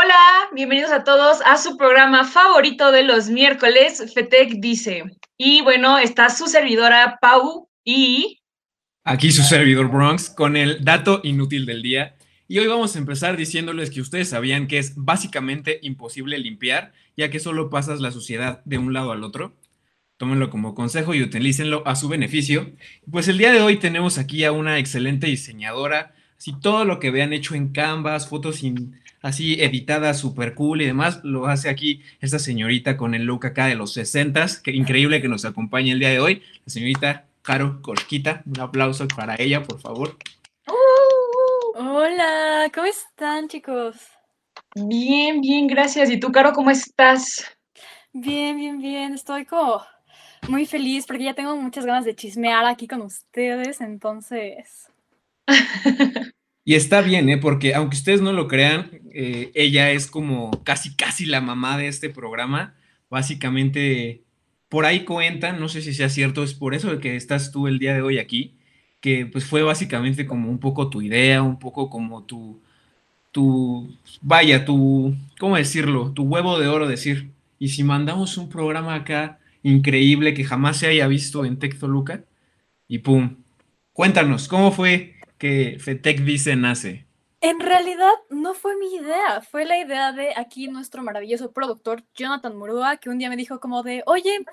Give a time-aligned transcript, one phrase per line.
[0.00, 5.02] Hola, bienvenidos a todos a su programa favorito de los miércoles, FETEC Dice.
[5.36, 8.38] Y bueno, está su servidora Pau y...
[9.02, 12.14] Aquí su servidor Bronx con el dato inútil del día.
[12.46, 17.28] Y hoy vamos a empezar diciéndoles que ustedes sabían que es básicamente imposible limpiar, ya
[17.28, 19.56] que solo pasas la suciedad de un lado al otro.
[20.16, 22.70] Tómenlo como consejo y utilícenlo a su beneficio.
[23.10, 26.14] Pues el día de hoy tenemos aquí a una excelente diseñadora.
[26.38, 30.86] Así todo lo que vean hecho en Canvas, fotos sin así editada, súper cool y
[30.86, 35.20] demás, lo hace aquí esta señorita con el look acá de los 60 que increíble
[35.20, 39.62] que nos acompañe el día de hoy, la señorita Caro Corquita, un aplauso para ella,
[39.62, 40.16] por favor.
[41.74, 43.96] Hola, ¿cómo están chicos?
[44.74, 46.10] Bien, bien, gracias.
[46.10, 47.44] ¿Y tú, Caro, cómo estás?
[48.12, 49.82] Bien, bien, bien, estoy como
[50.48, 54.88] muy feliz porque ya tengo muchas ganas de chismear aquí con ustedes, entonces...
[56.64, 57.38] Y está bien, ¿eh?
[57.38, 58.90] Porque aunque ustedes no lo crean,
[59.20, 62.76] eh, ella es como casi, casi la mamá de este programa.
[63.10, 64.22] Básicamente,
[64.68, 67.80] por ahí cuentan, no sé si sea cierto, es por eso que estás tú el
[67.80, 68.54] día de hoy aquí,
[69.00, 72.62] que pues fue básicamente como un poco tu idea, un poco como tu,
[73.32, 76.12] tu, vaya, tu, ¿cómo decirlo?
[76.12, 80.88] Tu huevo de oro, decir, y si mandamos un programa acá increíble que jamás se
[80.88, 82.24] haya visto en Tectoluca,
[82.88, 83.38] y pum,
[83.92, 87.07] cuéntanos, ¿cómo fue que FETEC dice nace?
[87.40, 92.56] En realidad no fue mi idea, fue la idea de aquí nuestro maravilloso productor Jonathan
[92.56, 94.44] Murúa, que un día me dijo como de, oye,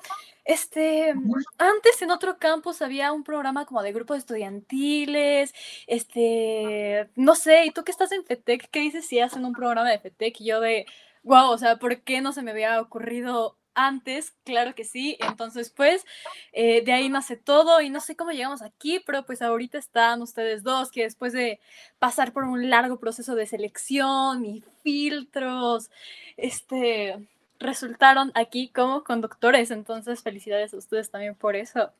[0.43, 1.15] este,
[1.57, 5.51] antes en otro campus había un programa como de grupos estudiantiles,
[5.87, 8.69] este, no sé, ¿y tú que estás en FETEC?
[8.69, 10.41] ¿Qué dices si hacen un programa de FETEC?
[10.41, 10.85] Y yo de,
[11.23, 15.17] wow, o sea, ¿por qué no se me había ocurrido antes, claro que sí.
[15.19, 16.05] Entonces, pues,
[16.53, 20.21] eh, de ahí nace todo y no sé cómo llegamos aquí, pero pues ahorita están
[20.21, 21.59] ustedes dos que después de
[21.99, 25.89] pasar por un largo proceso de selección y filtros,
[26.37, 27.15] este,
[27.59, 29.71] resultaron aquí como conductores.
[29.71, 31.91] Entonces, felicidades a ustedes también por eso.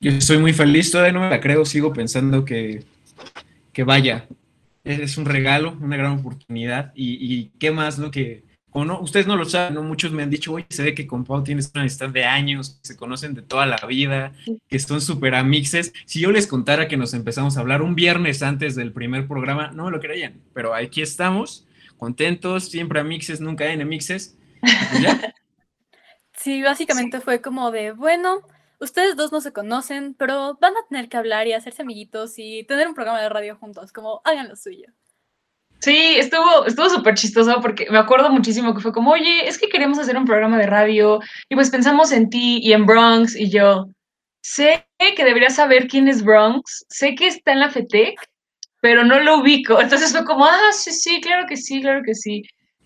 [0.00, 2.84] Yo estoy muy feliz, todavía no me la creo, sigo pensando que,
[3.72, 4.26] que vaya,
[4.84, 8.10] es un regalo, una gran oportunidad y, qué más, ¿no?
[8.10, 8.42] Que
[8.72, 9.82] o no, ustedes no lo saben, ¿no?
[9.82, 12.78] Muchos me han dicho, oye, se ve que con Pau tienes una amistad de años,
[12.82, 14.32] se conocen de toda la vida,
[14.68, 15.92] que son súper amixes.
[16.06, 19.70] Si yo les contara que nos empezamos a hablar un viernes antes del primer programa,
[19.72, 21.66] no me lo creían, pero aquí estamos,
[21.98, 24.36] contentos, siempre amixes, nunca enemixes.
[26.34, 28.40] Sí, básicamente fue como de, bueno,
[28.80, 32.64] ustedes dos no se conocen, pero van a tener que hablar y hacerse amiguitos y
[32.64, 34.88] tener un programa de radio juntos, como hagan lo suyo.
[35.82, 39.68] Sí, estuvo estuvo súper chistoso porque me acuerdo muchísimo que fue como, oye, es que
[39.68, 43.50] queremos hacer un programa de radio y pues pensamos en ti y en Bronx y
[43.50, 43.86] yo,
[44.42, 48.14] sé que deberías saber quién es Bronx, sé que está en la FETEC,
[48.80, 49.80] pero no lo ubico.
[49.80, 52.42] Entonces fue como, ah, sí, sí, claro que sí, claro que sí.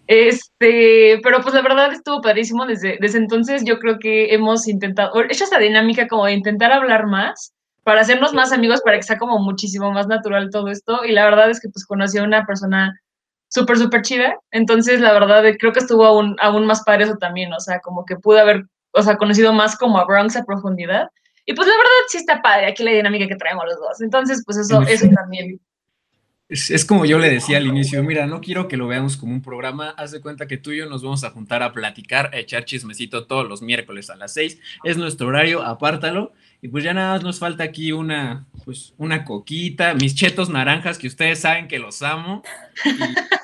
[0.07, 3.63] Este, pero pues la verdad estuvo padrísimo desde, desde entonces.
[3.65, 7.53] Yo creo que hemos intentado, hecho esta dinámica como de intentar hablar más
[7.87, 11.05] para hacernos más amigos, para que sea como muchísimo más natural todo esto.
[11.05, 13.01] Y la verdad es que pues conocí a una persona
[13.49, 14.37] súper, súper chida.
[14.51, 17.53] Entonces, la verdad, creo que estuvo aún, aún más padre eso también.
[17.53, 21.07] O sea, como que pude haber, o sea, conocido más como a Bronx a profundidad.
[21.45, 24.01] Y pues la verdad sí está padre aquí la dinámica que traemos los dos.
[24.01, 25.61] Entonces, pues eso, eso también.
[26.49, 29.33] Es, es, como yo le decía al inicio, mira, no quiero que lo veamos como
[29.33, 32.31] un programa, haz de cuenta que tú y yo nos vamos a juntar a platicar,
[32.35, 36.85] a echar chismecito todos los miércoles a las seis, es nuestro horario, apártalo, y pues
[36.85, 41.41] ya nada más nos falta aquí una, pues una coquita, mis chetos naranjas que ustedes
[41.41, 42.43] saben que los amo.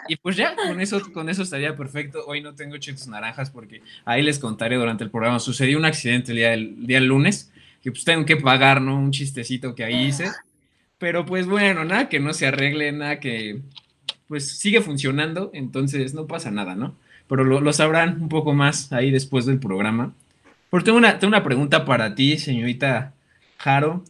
[0.09, 2.25] Y, pues ya, con eso, con eso estaría perfecto.
[2.27, 5.39] Hoy no tengo chetos naranjas porque ahí les contaré durante el programa.
[5.39, 7.53] Sucedió un accidente el día del, día del lunes
[7.83, 8.99] que pues tengo que pagar, ¿no?
[8.99, 10.31] Un chistecito que ahí hice.
[10.99, 13.61] Pero pues bueno, nada que no se arregle, nada que
[14.29, 16.97] pues sigue funcionando, entonces no pasa nada, ¿no?
[17.29, 20.15] Pero lo, lo sabrán un poco más ahí después del programa.
[20.73, 23.13] Porque tengo una, tengo una pregunta para ti, señorita
[23.59, 24.05] Jaro,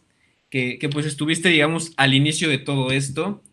[0.49, 3.43] que, pues estuviste, digamos, al inicio de todo esto.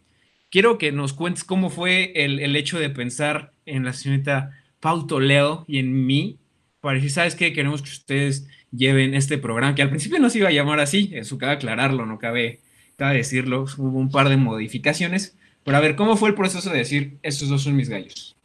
[0.49, 5.09] Quiero que nos cuentes cómo fue el, el hecho de pensar en la señorita Pau
[5.09, 6.39] Toledo y en mí,
[6.81, 7.53] para decir, ¿sabes qué?
[7.53, 11.11] Queremos que ustedes lleven este programa, que al principio no se iba a llamar así,
[11.13, 12.61] eso cabe aclararlo, no cabe,
[12.95, 16.79] cabe decirlo, hubo un par de modificaciones, pero a ver, ¿cómo fue el proceso de
[16.79, 18.37] decir, estos dos son mis gallos?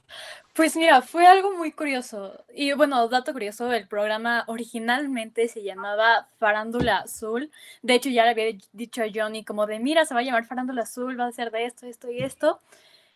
[0.56, 2.46] Pues mira, fue algo muy curioso.
[2.54, 7.52] Y bueno, dato curioso, el programa originalmente se llamaba Farándula Azul.
[7.81, 10.46] De hecho, ya le había dicho a Johnny como de, mira, se va a llamar
[10.46, 12.62] Farándula Azul, va a ser de esto, esto y esto.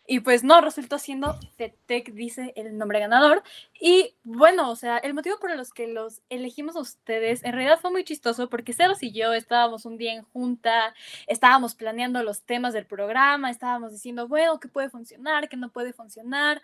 [0.06, 3.42] Y pues no, resultó siendo FETEC, dice el nombre ganador.
[3.80, 7.90] Y bueno, o sea, el motivo por los que los elegimos ustedes en realidad fue
[7.90, 10.94] muy chistoso porque Sebas y yo estábamos un día en junta,
[11.26, 15.92] estábamos planeando los temas del programa, estábamos diciendo, bueno, qué puede funcionar, qué no puede
[15.92, 16.60] funcionar.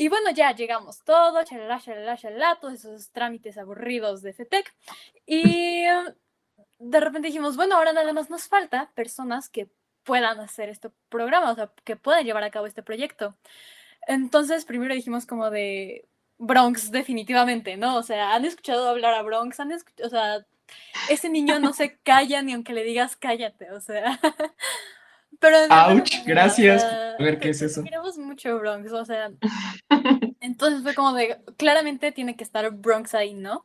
[0.00, 4.72] Y bueno, ya llegamos todo, chalala, chalala, chalala, todos esos trámites aburridos de FETEC.
[5.26, 5.82] Y
[6.78, 9.68] de repente dijimos, bueno, ahora nada más nos falta personas que
[10.04, 13.36] puedan hacer este programa, o sea, que puedan llevar a cabo este proyecto.
[14.06, 16.08] Entonces, primero dijimos como de
[16.38, 17.96] Bronx, definitivamente, ¿no?
[17.96, 20.46] O sea, han escuchado hablar a Bronx, han escuchado, o sea,
[21.10, 24.20] ese niño no se calla ni aunque le digas cállate, o sea.
[25.38, 26.84] Pero Ouch, gracias.
[26.84, 27.82] a ver qué es eso.
[27.82, 29.30] Queremos mucho Bronx, o sea.
[30.40, 33.64] Entonces fue como de, claramente tiene que estar Bronx ahí, ¿no?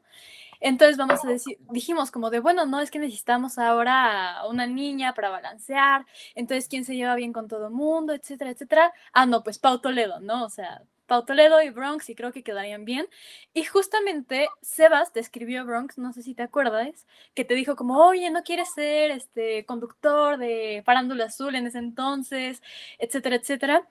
[0.59, 5.13] Entonces vamos a decir, dijimos como de, bueno, no, es que necesitamos ahora una niña
[5.13, 6.05] para balancear,
[6.35, 8.93] entonces quién se lleva bien con todo el mundo, etcétera, etcétera.
[9.11, 10.45] Ah, no, pues Pau Toledo, ¿no?
[10.45, 13.07] O sea, Pau Toledo y Bronx y creo que quedarían bien.
[13.53, 18.05] Y justamente Sebas te escribió Bronx, no sé si te acuerdas, que te dijo como,
[18.05, 22.61] oye, no quieres ser este conductor de Parándula Azul en ese entonces,
[22.99, 23.87] etcétera, etcétera.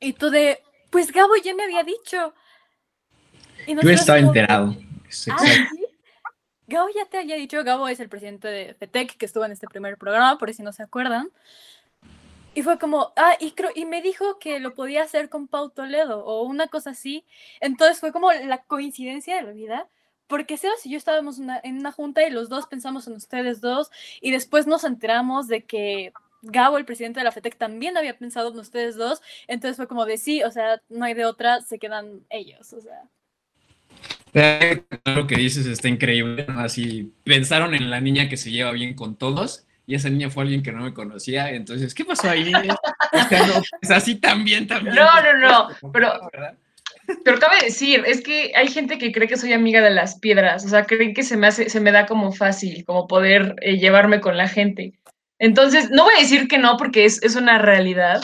[0.00, 2.34] Y tú de, pues Gabo ya me había dicho.
[3.66, 4.74] Yo estaba enterado.
[5.30, 5.68] Ah,
[6.66, 9.66] Gabo ya te había dicho, Gabo es el presidente de FETEC que estuvo en este
[9.66, 11.30] primer programa, por si no se acuerdan.
[12.54, 15.70] Y fue como, ah, y, creo, y me dijo que lo podía hacer con Pau
[15.70, 17.24] Toledo o una cosa así.
[17.60, 19.88] Entonces fue como la coincidencia de la vida,
[20.26, 23.90] porque Sebas y yo estábamos en una junta y los dos pensamos en ustedes dos
[24.20, 26.12] y después nos enteramos de que
[26.42, 29.20] Gabo, el presidente de la FETEC, también había pensado en ustedes dos.
[29.48, 32.80] Entonces fue como de sí, o sea, no hay de otra, se quedan ellos, o
[32.80, 33.04] sea.
[35.04, 36.46] Lo que dices está increíble.
[36.48, 40.42] Así pensaron en la niña que se lleva bien con todos y esa niña fue
[40.42, 41.48] alguien que no me conocía.
[41.50, 42.52] Entonces, ¿qué pasó ahí?
[43.80, 44.94] Es así también, también.
[44.94, 45.90] No, no, no.
[45.94, 46.12] Pero,
[47.24, 50.66] pero cabe decir, es que hay gente que cree que soy amiga de las piedras.
[50.66, 53.78] O sea, creen que se me hace, se me da como fácil, como poder eh,
[53.78, 54.92] llevarme con la gente.
[55.38, 58.20] Entonces, no voy a decir que no, porque es, es una realidad.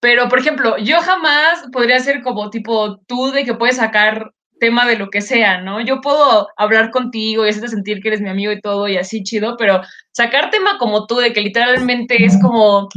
[0.00, 4.32] Pero, por ejemplo, yo jamás podría ser como tipo tú de que puedes sacar
[4.64, 5.82] tema de lo que sea, ¿no?
[5.82, 9.22] Yo puedo hablar contigo y hacerte sentir que eres mi amigo y todo y así
[9.22, 12.88] chido, pero sacar tema como tú, de que literalmente es como,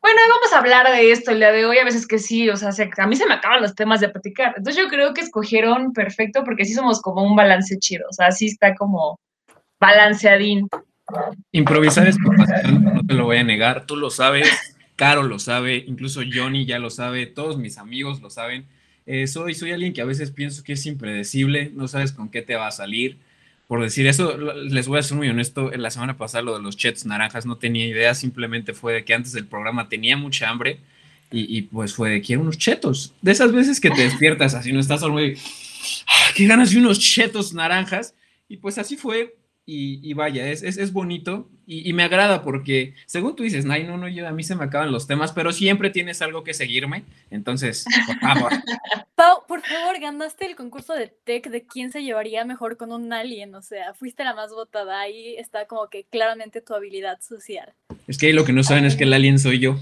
[0.00, 2.56] bueno, vamos a hablar de esto el día de hoy, a veces que sí, o
[2.56, 4.54] sea, a mí se me acaban los temas de platicar.
[4.56, 8.28] Entonces yo creo que escogieron perfecto porque sí somos como un balance chido, o sea,
[8.28, 9.18] así está como
[9.80, 10.68] balanceadín.
[11.50, 14.48] Improvisar es pasión, no te lo voy a negar, tú lo sabes,
[14.94, 18.68] Caro lo sabe, incluso Johnny ya lo sabe, todos mis amigos lo saben
[19.12, 22.42] eh, soy, soy alguien que a veces pienso que es impredecible, no sabes con qué
[22.42, 23.18] te va a salir.
[23.66, 26.76] Por decir eso, les voy a ser muy honesto, la semana pasada lo de los
[26.76, 30.78] chets naranjas no tenía idea, simplemente fue de que antes del programa tenía mucha hambre
[31.32, 33.12] y, pues fue de quiero unos chetos.
[33.20, 35.36] De esas veces que te despiertas así, no estás solo muy,
[36.06, 38.14] ah, qué ganas de unos chetos naranjas.
[38.48, 39.34] Y pues así fue,
[39.72, 44.08] y, vaya, es, es, bonito y, me agrada porque, según tú dices, no, no, no,
[44.08, 47.04] yo, a mí se me acaban los temas, pero siempre tienes algo que seguirme.
[47.30, 48.52] Entonces, por favor.
[49.14, 53.12] Pau, por favor, ganaste el concurso de tech de quién se llevaría mejor con un
[53.12, 53.54] alien.
[53.54, 55.00] O sea, fuiste la más votada.
[55.00, 57.72] Ahí está como que claramente tu habilidad social.
[58.08, 59.76] Es que ahí lo que no saben es que el alien soy yo.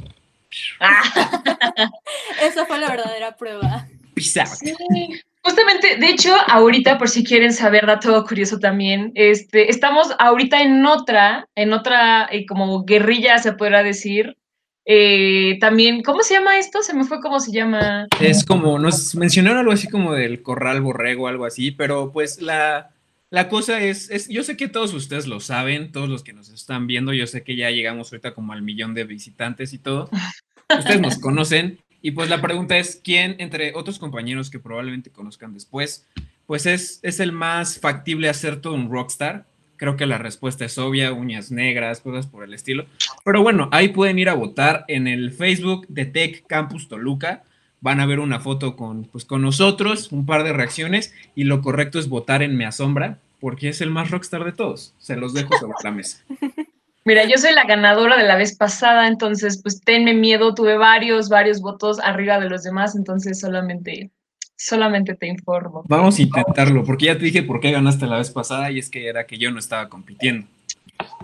[2.43, 3.89] Esa fue la verdadera prueba.
[4.17, 5.23] Sí.
[5.49, 10.85] Justamente, de hecho, ahorita, por si quieren saber dato curioso también, este, estamos ahorita en
[10.85, 14.37] otra, en otra eh, como guerrilla, se podrá decir.
[14.85, 16.83] Eh, también, ¿cómo se llama esto?
[16.83, 18.09] Se me fue cómo se llama.
[18.21, 22.91] Es como, nos mencionaron algo así como del corral borrego, algo así, pero pues la,
[23.31, 26.51] la cosa es, es, yo sé que todos ustedes lo saben, todos los que nos
[26.51, 30.11] están viendo, yo sé que ya llegamos ahorita como al millón de visitantes y todo.
[30.79, 35.53] Ustedes nos conocen, y pues la pregunta es, ¿quién, entre otros compañeros que probablemente conozcan
[35.53, 36.07] después,
[36.47, 39.47] pues es, es el más factible hacer todo un rockstar?
[39.77, 42.87] Creo que la respuesta es obvia, uñas negras, cosas por el estilo.
[43.25, 47.45] Pero bueno, ahí pueden ir a votar en el Facebook de Tech Campus Toluca.
[47.81, 51.63] Van a ver una foto con, pues, con nosotros, un par de reacciones, y lo
[51.63, 54.95] correcto es votar en Me Asombra, porque es el más rockstar de todos.
[54.99, 56.25] Se los dejo sobre la mesa.
[57.09, 61.31] Mira, yo soy la ganadora de la vez pasada, entonces pues tenme miedo, tuve varios,
[61.31, 64.11] varios votos arriba de los demás, entonces solamente,
[64.57, 65.85] solamente te informo.
[65.89, 68.91] Vamos a intentarlo, porque ya te dije por qué ganaste la vez pasada y es
[68.91, 70.47] que era que yo no estaba compitiendo.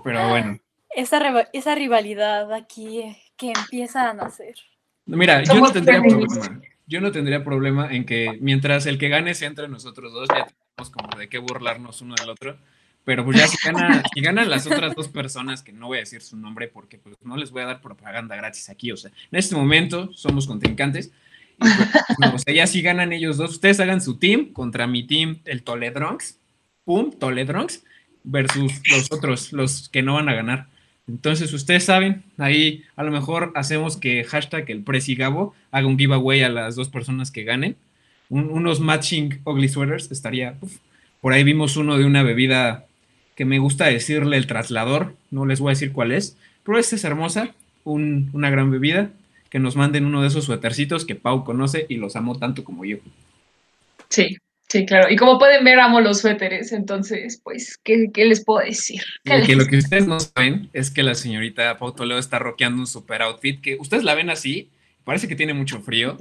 [0.02, 0.58] Pero bueno.
[0.88, 1.20] Esa,
[1.52, 4.54] esa rivalidad aquí que empieza a nacer.
[5.04, 6.62] Mira, yo no tendría problema.
[6.86, 10.46] Yo no tendría problema en que mientras el que gane sea entre nosotros dos, ya
[10.46, 12.56] tenemos como de qué burlarnos uno del otro
[13.04, 16.36] Pero pues ya si, ganan las otras dos personas, que no voy a decir su
[16.36, 19.54] nombre porque pues no les voy a dar propaganda gratis aquí, o sea, en este
[19.54, 21.12] momento somos contrincantes.
[21.60, 25.06] Y pues, o sea, ya si ganan ellos dos, ustedes hagan su team contra mi
[25.06, 26.38] team, el Toledronx,
[26.84, 27.84] pum, Toledronx,
[28.24, 30.66] versus los otros, los que no van a ganar.
[31.06, 34.84] Entonces, ustedes saben, ahí a lo mejor hacemos que hashtag el
[35.16, 37.76] Gabo haga un giveaway a las dos personas que ganen.
[38.30, 40.56] unos matching ugly sweaters estaría.
[41.20, 42.86] Por ahí vimos uno de una bebida
[43.34, 46.96] que me gusta decirle el traslador, no les voy a decir cuál es, pero esta
[46.96, 49.10] es hermosa, una gran bebida.
[49.50, 52.84] Que nos manden uno de esos suétercitos que Pau conoce y los amo tanto como
[52.84, 52.96] yo.
[54.08, 54.36] Sí,
[54.68, 55.08] Sí, claro.
[55.08, 56.72] Y como pueden ver, amo los suéteres.
[56.72, 59.02] Entonces, pues, ¿qué, les puedo decir?
[59.22, 62.86] Que lo que ustedes no saben es que la señorita Pau Toledo está rockeando un
[62.88, 64.70] super outfit que ustedes la ven así,
[65.04, 66.16] parece que tiene mucho frío,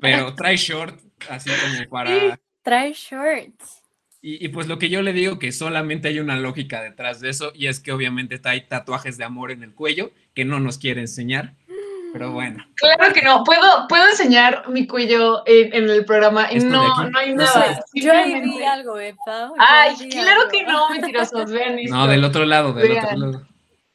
[0.00, 0.98] pero trae short,
[1.28, 2.40] así como para.
[2.62, 3.79] trae shorts.
[4.22, 7.30] Y, y, pues lo que yo le digo que solamente hay una lógica detrás de
[7.30, 10.76] eso y es que obviamente trae tatuajes de amor en el cuello que no nos
[10.76, 11.54] quiere enseñar
[12.12, 12.64] pero bueno.
[12.74, 13.44] Claro que no.
[13.44, 17.84] Puedo, puedo enseñar mi cuello en, el programa y no, no hay nada.
[17.94, 19.14] yo ahí vi algo, ¿eh,
[19.58, 21.50] Ay, claro que no, mentirosos.
[21.50, 21.94] Vean esto.
[21.94, 23.46] No, del otro lado, del otro lado.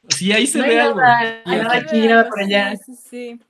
[0.08, 1.00] Sí, ahí se ve algo.
[1.00, 2.74] Nada, nada aquí, nada por allá.
[2.76, 3.40] Sí,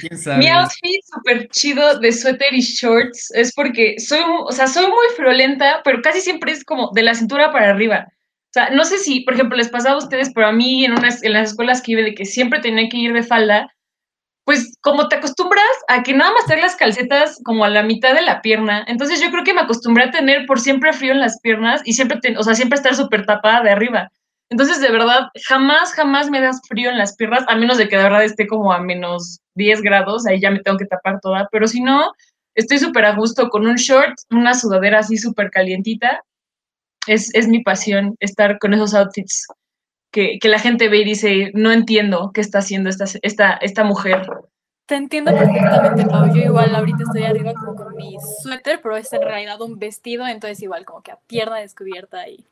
[0.00, 0.38] ¿Quién sabe?
[0.38, 5.06] Mi outfit súper chido de suéter y shorts es porque soy, o sea, soy muy
[5.16, 8.06] friolenta, pero casi siempre es como de la cintura para arriba.
[8.08, 10.92] O sea, no sé si, por ejemplo, les pasaba a ustedes, pero a mí en,
[10.92, 13.68] unas, en las escuelas que iba de que siempre tenía que ir de falda,
[14.44, 18.14] pues como te acostumbras a que nada más traer las calcetas como a la mitad
[18.14, 21.20] de la pierna, entonces yo creo que me acostumbré a tener por siempre frío en
[21.20, 24.12] las piernas y siempre, o sea, siempre estar súper tapada de arriba.
[24.50, 27.96] Entonces, de verdad, jamás, jamás me das frío en las piernas, a menos de que
[27.96, 31.48] de verdad esté como a menos 10 grados, ahí ya me tengo que tapar toda,
[31.50, 32.12] pero si no,
[32.54, 36.22] estoy súper a gusto con un short, una sudadera así súper calientita.
[37.06, 39.46] Es, es mi pasión estar con esos outfits
[40.14, 44.26] que, la gente ve y dice, no entiendo qué está haciendo esta, esta, esta mujer.
[44.86, 46.32] Te entiendo perfectamente, Pau.
[46.32, 50.26] Yo igual ahorita estoy arriba como con mi suéter, pero es en realidad un vestido,
[50.26, 52.46] entonces igual como que a pierna descubierta y...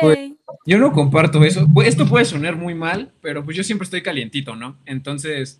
[0.00, 0.32] Pues,
[0.66, 1.66] yo no comparto eso.
[1.84, 4.76] Esto puede sonar muy mal, pero pues yo siempre estoy calientito, ¿no?
[4.84, 5.56] Entonces,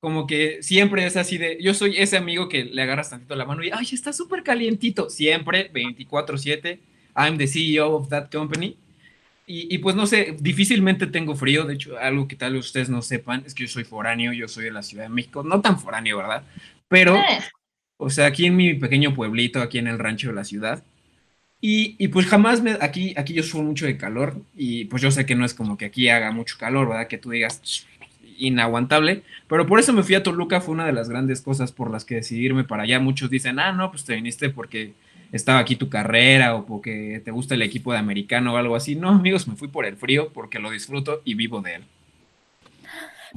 [0.00, 3.44] como que siempre es así de, yo soy ese amigo que le agarras tantito la
[3.44, 5.08] mano y, ay, está súper calientito.
[5.08, 6.80] Siempre, 24/7,
[7.16, 8.76] I'm the CEO of that company.
[9.46, 11.64] Y, pues no sé, difícilmente tengo frío.
[11.64, 14.48] De hecho, algo que tal vez ustedes no sepan es que yo soy foráneo, yo
[14.48, 15.42] soy de la Ciudad de México.
[15.42, 16.44] No tan foráneo, ¿verdad?
[16.88, 17.40] Pero, eh.
[17.98, 20.82] o sea, aquí en mi pequeño pueblito, aquí en el rancho de la ciudad.
[21.66, 22.76] Y, pues jamás me.
[22.78, 24.36] Aquí, aquí yo sufro mucho de calor.
[24.54, 27.08] Y pues yo sé que no es como que aquí haga mucho calor, ¿verdad?
[27.08, 27.86] Que tú digas
[28.36, 29.22] inaguantable.
[29.48, 30.60] Pero por eso me fui a Toluca.
[30.60, 33.00] Fue una de las grandes cosas por las que decidí irme para allá.
[33.00, 34.92] Muchos dicen, ah, no, pues te viniste porque
[35.32, 38.94] estaba aquí tu carrera o porque te gusta el equipo de americano o algo así.
[38.94, 41.84] No, amigos, me fui por el frío porque lo disfruto y vivo de él.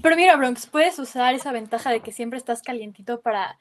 [0.04, 3.58] Pero mira, Bronx, puedes usar esa ventaja de que siempre estás calientito para,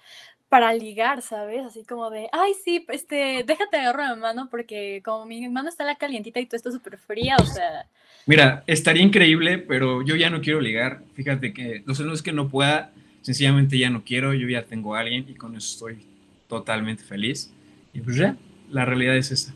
[0.48, 1.64] para ligar, ¿sabes?
[1.64, 5.84] Así como de, ay, sí, este, déjate agarro la mano porque como mi mano está
[5.84, 7.86] la calientita y tú estás súper fría, o sea...
[8.26, 11.02] Mira, estaría increíble, pero yo ya no quiero ligar.
[11.14, 15.00] Fíjate que no es que no pueda, sencillamente ya no quiero, yo ya tengo a
[15.00, 16.06] alguien y con eso estoy
[16.48, 17.52] totalmente feliz.
[17.92, 18.36] Y pues ya,
[18.70, 19.54] la realidad es esa.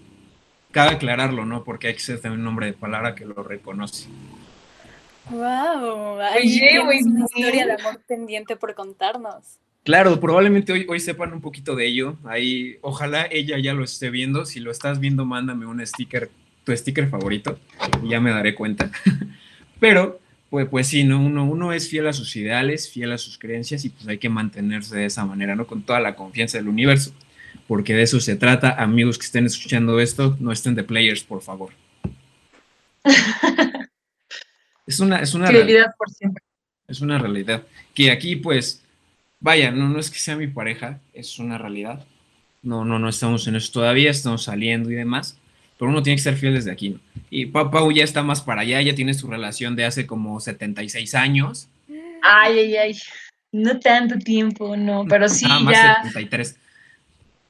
[0.70, 1.64] Cabe aclararlo, ¿no?
[1.64, 4.08] Porque hay que ser también un nombre de palabra que lo reconoce.
[5.30, 6.18] ¡Wow!
[6.36, 9.58] Oye, una historia de amor pendiente por contarnos.
[9.84, 12.18] Claro, probablemente hoy, hoy sepan un poquito de ello.
[12.24, 14.44] Ahí, ojalá ella ya lo esté viendo.
[14.44, 16.30] Si lo estás viendo, mándame un sticker,
[16.64, 17.58] tu sticker favorito,
[18.02, 18.90] y ya me daré cuenta.
[19.80, 20.20] Pero,
[20.50, 21.20] pues, pues sí, ¿no?
[21.20, 24.28] Uno, uno es fiel a sus ideales, fiel a sus creencias, y pues hay que
[24.28, 25.66] mantenerse de esa manera, ¿no?
[25.66, 27.12] Con toda la confianza del universo
[27.70, 28.70] porque de eso se trata.
[28.82, 31.70] Amigos que estén escuchando esto, no estén de players, por favor.
[34.88, 36.42] es una, es una realidad por siempre.
[36.88, 37.62] Es una realidad.
[37.94, 38.82] Que aquí, pues,
[39.40, 42.06] vaya, no, no es que sea mi pareja, es una realidad.
[42.62, 45.38] No, no, no estamos en eso todavía, estamos saliendo y demás.
[45.78, 47.00] Pero uno tiene que ser fiel desde aquí, ¿no?
[47.30, 51.14] Y Pau ya está más para allá, ya tiene su relación de hace como 76
[51.14, 51.68] años.
[52.22, 52.98] Ay, ay, ay.
[53.52, 56.02] No tanto tiempo, no, pero sí ah, más ya.
[56.04, 56.56] 73.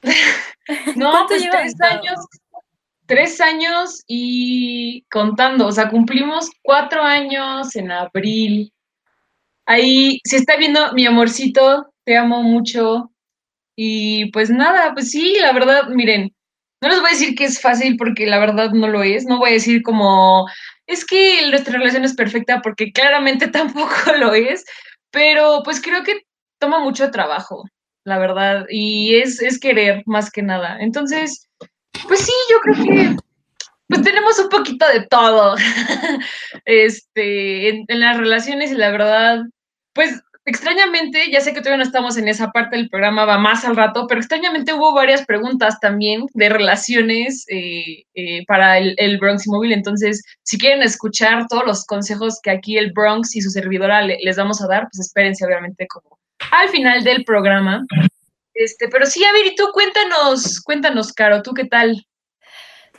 [0.95, 2.19] no, pues tres años,
[3.05, 8.71] tres años y contando, o sea, cumplimos cuatro años en abril.
[9.71, 13.11] Ahí, si está viendo mi amorcito, te amo mucho.
[13.77, 16.31] Y pues nada, pues sí, la verdad, miren,
[16.81, 19.25] no les voy a decir que es fácil porque la verdad no lo es.
[19.25, 20.47] No voy a decir como,
[20.87, 24.65] es que nuestra relación es perfecta porque claramente tampoco lo es.
[25.11, 26.21] Pero pues creo que
[26.59, 27.65] toma mucho trabajo
[28.03, 30.77] la verdad, y es, es querer más que nada.
[30.79, 31.47] Entonces,
[32.07, 33.15] pues sí, yo creo que
[33.87, 35.55] pues tenemos un poquito de todo.
[36.65, 39.41] este, en, en las relaciones y la verdad,
[39.93, 43.63] pues extrañamente, ya sé que todavía no estamos en esa parte del programa, va más
[43.63, 49.17] al rato, pero extrañamente hubo varias preguntas también de relaciones eh, eh, para el, el,
[49.19, 49.71] Bronx Móvil.
[49.71, 54.17] Entonces, si quieren escuchar todos los consejos que aquí el Bronx y su servidora le,
[54.21, 56.17] les vamos a dar, pues espérense, obviamente, como
[56.51, 57.85] al final del programa.
[58.53, 62.05] Este, pero sí, a ver, y tú cuéntanos, cuéntanos, Caro, ¿tú qué tal?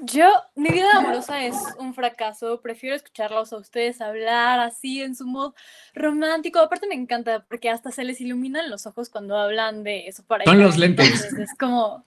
[0.05, 2.61] Yo, mi vida amorosa es un fracaso.
[2.61, 5.55] Prefiero escucharlos a ustedes hablar así en su modo
[5.95, 6.59] romántico.
[6.59, 10.45] Aparte me encanta porque hasta se les iluminan los ojos cuando hablan de eso para
[10.45, 11.07] Son los lentes.
[11.07, 12.05] Entonces, es como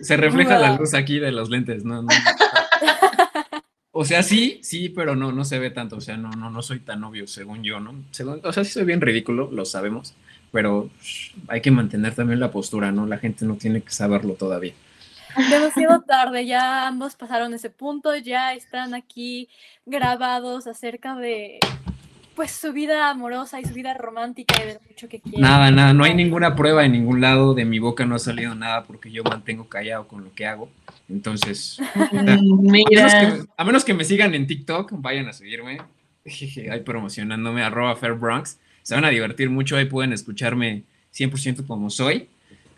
[0.00, 0.62] Se refleja Wow.
[0.62, 2.08] la luz aquí de los lentes, no, no.
[3.96, 5.96] O sea, sí, sí, pero no, no se ve tanto.
[5.96, 7.94] O sea, no, no, no soy tan obvio, según yo, ¿no?
[8.10, 10.14] Según- o sea, sí soy bien ridículo, lo sabemos,
[10.50, 10.90] pero
[11.46, 13.06] hay que mantener también la postura, ¿no?
[13.06, 14.74] La gente no tiene que saberlo todavía.
[15.50, 16.46] Demasiado tarde.
[16.46, 18.16] Ya ambos pasaron ese punto.
[18.16, 19.48] Ya están aquí
[19.86, 21.60] grabados acerca de
[22.34, 25.40] pues su vida amorosa y su vida romántica y de mucho que quieren.
[25.40, 28.54] Nada, nada, no hay ninguna prueba en ningún lado, de mi boca no ha salido
[28.54, 30.68] nada porque yo mantengo callado con lo que hago.
[31.08, 35.78] Entonces, a menos, Mira, que, a menos que me sigan en TikTok, vayan a seguirme,
[36.70, 40.82] ahí promocionándome, arroba Fairbronx, se van a divertir mucho, ahí pueden escucharme
[41.14, 42.28] 100% como soy,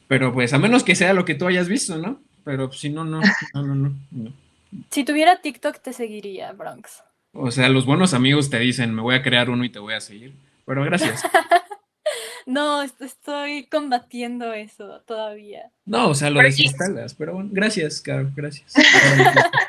[0.08, 2.20] pero pues a menos que sea lo que tú hayas visto, ¿no?
[2.46, 4.32] Pero si no, no, no, no, no.
[4.90, 7.02] Si tuviera TikTok te seguiría, Bronx.
[7.32, 9.92] O sea, los buenos amigos te dicen, me voy a crear uno y te voy
[9.94, 10.32] a seguir,
[10.64, 11.22] pero gracias.
[12.48, 15.72] No, est- estoy combatiendo eso todavía.
[15.84, 18.72] No, o sea, lo Pero- desinstalas, pero bueno, gracias, Caro, gracias.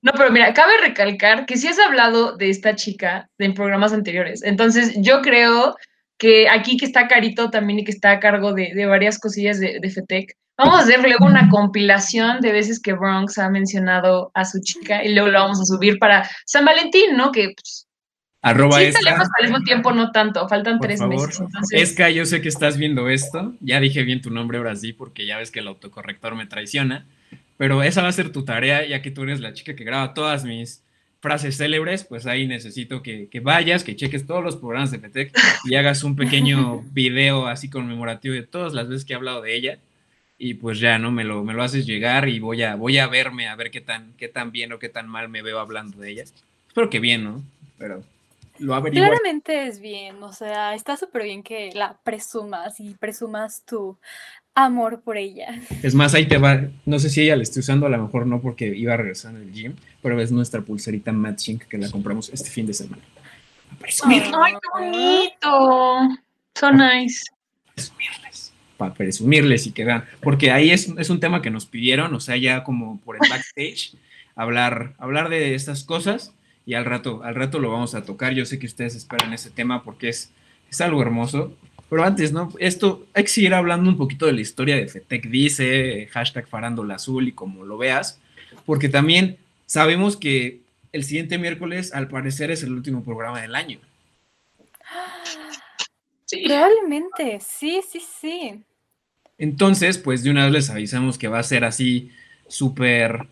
[0.00, 4.42] No, pero mira, cabe recalcar que sí has hablado de esta chica en programas anteriores.
[4.42, 5.76] Entonces, yo creo
[6.18, 9.60] que aquí que está Carito también y que está a cargo de, de varias cosillas
[9.60, 14.30] de, de FETEC, vamos a hacer luego una compilación de veces que Bronx ha mencionado
[14.34, 17.32] a su chica y luego lo vamos a subir para San Valentín, ¿no?
[17.32, 17.86] Que pues,
[18.42, 21.28] Arroba sí Esca, lejos, al mismo tiempo no tanto, faltan por tres favor.
[21.28, 21.40] meses.
[21.40, 23.54] Entonces, Esca, yo sé que estás viendo esto.
[23.60, 27.06] Ya dije bien tu nombre ahora sí, porque ya ves que el autocorrector me traiciona.
[27.56, 30.14] Pero esa va a ser tu tarea, ya que tú eres la chica que graba
[30.14, 30.82] todas mis
[31.20, 32.02] frases célebres.
[32.02, 35.32] Pues ahí necesito que, que vayas, que cheques todos los programas de FETEC
[35.64, 39.56] y hagas un pequeño video así conmemorativo de todas las veces que he hablado de
[39.56, 39.78] ella.
[40.38, 41.10] Y pues ya, ¿no?
[41.10, 43.80] Me lo, me lo haces llegar y voy a, voy a verme a ver qué
[43.80, 46.24] tan, qué tan bien o qué tan mal me veo hablando de ella.
[46.68, 47.42] Espero que bien, ¿no?
[47.78, 48.02] Pero
[48.58, 49.06] lo averiguo.
[49.06, 53.98] Claramente es bien, o sea, está súper bien que la presumas y presumas tu
[54.54, 55.60] amor por ella.
[55.82, 56.60] Es más, ahí te va.
[56.84, 59.34] No sé si ella la esté usando, a lo mejor no porque iba a regresar
[59.34, 63.02] en el gym, pero es nuestra pulserita Matching que la compramos este fin de semana.
[63.70, 66.08] A ¡Ay, qué bonito!
[66.54, 67.24] So nice.
[67.74, 68.31] presumirles,
[68.82, 70.04] para presumirles y que vean.
[70.20, 73.30] Porque ahí es, es un tema que nos pidieron, o sea, ya como por el
[73.30, 73.94] backstage,
[74.34, 76.34] hablar, hablar de estas cosas
[76.66, 78.32] y al rato, al rato lo vamos a tocar.
[78.34, 80.32] Yo sé que ustedes esperan ese tema porque es,
[80.68, 81.56] es algo hermoso.
[81.88, 82.52] Pero antes, ¿no?
[82.58, 86.94] Esto, hay que seguir hablando un poquito de la historia de FETEC Dice, hashtag Farándula
[86.96, 88.18] Azul y como lo veas,
[88.64, 90.60] porque también sabemos que
[90.92, 93.78] el siguiente miércoles, al parecer, es el último programa del año.
[96.24, 96.44] Sí.
[96.46, 98.64] Probablemente, sí, sí, sí.
[99.42, 102.12] Entonces, pues de una vez les avisamos que va a ser así
[102.46, 103.26] súper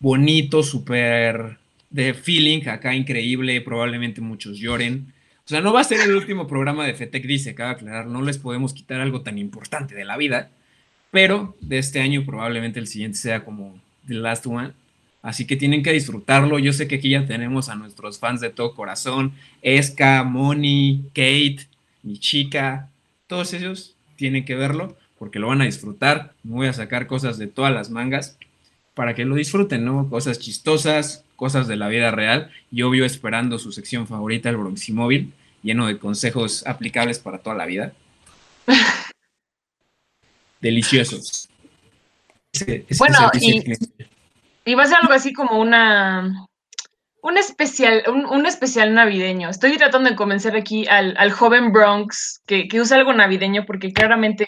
[0.00, 1.56] bonito, súper
[1.88, 5.14] de feeling, acá increíble, probablemente muchos lloren.
[5.44, 8.22] O sea, no va a ser el último programa de FETEC Dice, cabe aclarar, no
[8.22, 10.50] les podemos quitar algo tan importante de la vida,
[11.12, 14.72] pero de este año probablemente el siguiente sea como The Last One.
[15.22, 16.58] Así que tienen que disfrutarlo.
[16.58, 21.68] Yo sé que aquí ya tenemos a nuestros fans de todo corazón, Esca, Moni, Kate,
[22.02, 22.88] mi chica,
[23.28, 26.34] todos ellos tienen que verlo porque lo van a disfrutar.
[26.42, 28.36] Me voy a sacar cosas de todas las mangas
[28.94, 30.10] para que lo disfruten, ¿no?
[30.10, 35.32] Cosas chistosas, cosas de la vida real y obvio esperando su sección favorita, el Bronximóvil,
[35.62, 37.92] lleno de consejos aplicables para toda la vida.
[40.60, 41.48] Deliciosos.
[42.52, 43.62] Ese- ese Bueno, y-.
[44.64, 46.48] Y va a ser algo así como una
[47.22, 49.50] un especial, un, un especial navideño.
[49.50, 53.92] Estoy tratando de convencer aquí al, al joven Bronx que, que use algo navideño, porque
[53.92, 54.44] claramente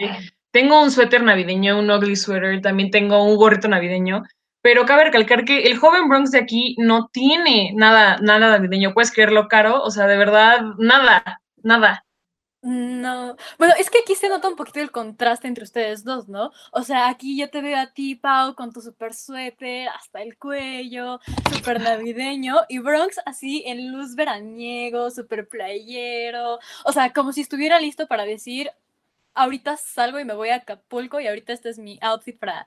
[0.55, 4.23] tengo un suéter navideño, un ugly sweater, también tengo un gorrito navideño,
[4.63, 8.95] pero cabe recalcar que el joven Bronx de aquí no tiene nada, nada navideño.
[8.95, 9.83] ¿Puedes creerlo, Caro?
[9.83, 12.05] O sea, de verdad, nada, nada.
[12.63, 16.53] No, bueno, es que aquí se nota un poquito el contraste entre ustedes dos, ¿no?
[16.71, 20.39] O sea, aquí yo te veo a ti, Pau, con tu super suéter hasta el
[20.39, 21.19] cuello,
[21.53, 27.81] súper navideño, y Bronx así en luz veraniego, súper playero, o sea, como si estuviera
[27.81, 28.71] listo para decir,
[29.35, 32.67] ahorita salgo y me voy a Acapulco y ahorita este es mi outfit para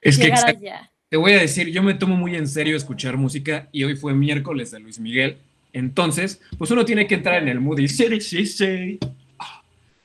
[0.00, 0.90] Es que llegar exact- allá.
[1.08, 4.14] te voy a decir, yo me tomo muy en serio escuchar música y hoy fue
[4.14, 5.38] miércoles de Luis Miguel.
[5.72, 8.98] Entonces, pues uno tiene que entrar en el mood y sí, sí, sí.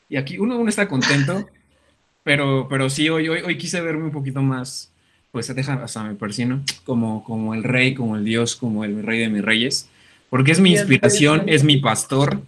[0.10, 1.48] Y aquí uno, uno está contento,
[2.24, 4.92] pero, pero sí, hoy, hoy, hoy quise verme un poquito más,
[5.32, 9.02] pues se deja hasta me persino, como, como el rey, como el dios, como el
[9.04, 9.90] rey de mis reyes,
[10.30, 12.42] porque es mi inspiración, es mi pastor.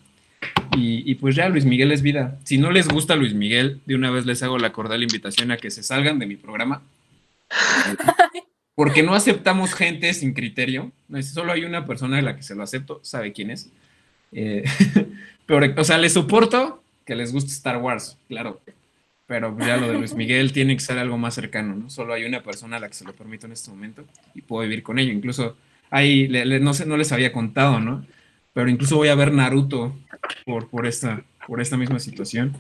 [0.78, 2.40] Y, pues ya Luis Miguel es vida.
[2.44, 5.58] Si no les gusta Luis Miguel, de una vez les hago la cordial invitación a
[5.58, 6.82] que se salgan de mi programa.
[8.76, 10.92] Porque no aceptamos gente sin criterio.
[11.22, 13.70] Solo hay una persona de la que se lo acepto, sabe quién es.
[14.32, 14.64] Eh,
[15.46, 18.62] pero, o sea, les soporto que les guste Star Wars, claro.
[19.28, 21.90] Pero ya lo de Luis Miguel tiene que ser algo más cercano, ¿no?
[21.90, 24.64] Solo hay una persona a la que se lo permito en este momento y puedo
[24.64, 25.12] vivir con ello.
[25.12, 25.58] Incluso
[25.90, 26.28] ahí,
[26.62, 28.06] no, sé, no les había contado, ¿no?
[28.56, 29.94] Pero incluso voy a ver Naruto
[30.46, 32.56] por, por, esta, por esta misma situación.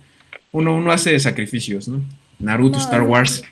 [0.51, 2.01] Uno, uno hace sacrificios, ¿no?
[2.37, 3.43] Naruto, Star Wars.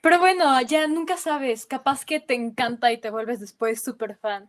[0.00, 4.48] Pero bueno, ya nunca sabes, capaz que te encanta y te vuelves después súper fan.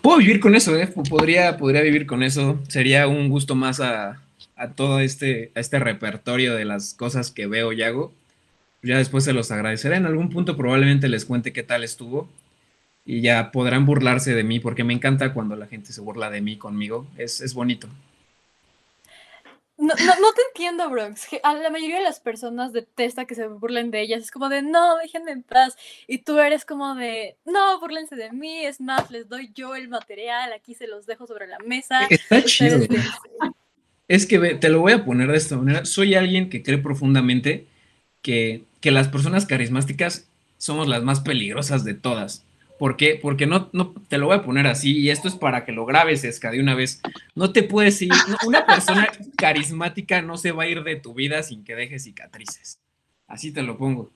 [0.00, 0.86] Puedo vivir con eso, ¿eh?
[1.10, 2.58] Podría, podría vivir con eso.
[2.68, 4.22] Sería un gusto más a,
[4.76, 8.14] todo este, a este repertorio de las cosas que veo y hago.
[8.82, 9.96] Ya después se los agradeceré.
[9.96, 12.30] En algún punto probablemente les cuente qué tal estuvo.
[13.10, 16.40] Y ya podrán burlarse de mí, porque me encanta cuando la gente se burla de
[16.40, 17.08] mí conmigo.
[17.18, 17.88] Es, es bonito.
[19.76, 21.26] No, no, te entiendo, Bronx.
[21.42, 24.22] A la mayoría de las personas detesta que se burlen de ellas.
[24.22, 25.76] Es como de, no, déjenme en paz.
[26.06, 28.64] Y tú eres como de, no, burlense de mí.
[28.64, 30.52] Es más, les doy yo el material.
[30.52, 32.06] Aquí se los dejo sobre la mesa.
[32.08, 32.78] Está chido.
[34.06, 35.84] Es que te lo voy a poner de esta manera.
[35.84, 37.66] Soy alguien que cree profundamente
[38.22, 42.44] que, que las personas carismáticas somos las más peligrosas de todas.
[42.80, 43.18] ¿Por qué?
[43.20, 45.84] Porque no, no, te lo voy a poner así, y esto es para que lo
[45.84, 47.02] grabes, Esca, de una vez.
[47.34, 48.10] No te puedes ir,
[48.46, 52.80] una persona carismática no se va a ir de tu vida sin que deje cicatrices.
[53.28, 54.10] Así te lo pongo.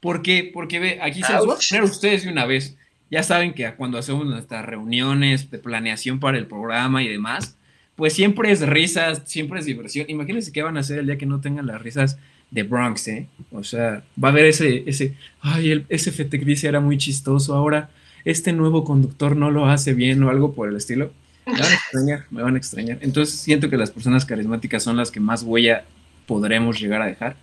[0.00, 0.50] ¿Por qué?
[0.52, 2.76] Porque ve, aquí se los voy a poner ustedes de una vez.
[3.10, 7.56] Ya saben que cuando hacemos nuestras reuniones de planeación para el programa y demás,
[7.96, 10.04] pues siempre es risas, siempre es diversión.
[10.10, 12.18] Imagínense qué van a hacer el día que no tengan las risas
[12.50, 13.28] de Bronx, ¿eh?
[13.50, 17.88] O sea, va a haber ese, ese, ay, el, ese dice era muy chistoso, ahora
[18.24, 21.12] este nuevo conductor no lo hace bien o algo por el estilo,
[21.46, 22.98] me van a extrañar, me van a extrañar.
[23.00, 25.84] Entonces siento que las personas carismáticas son las que más huella
[26.26, 27.36] podremos llegar a dejar.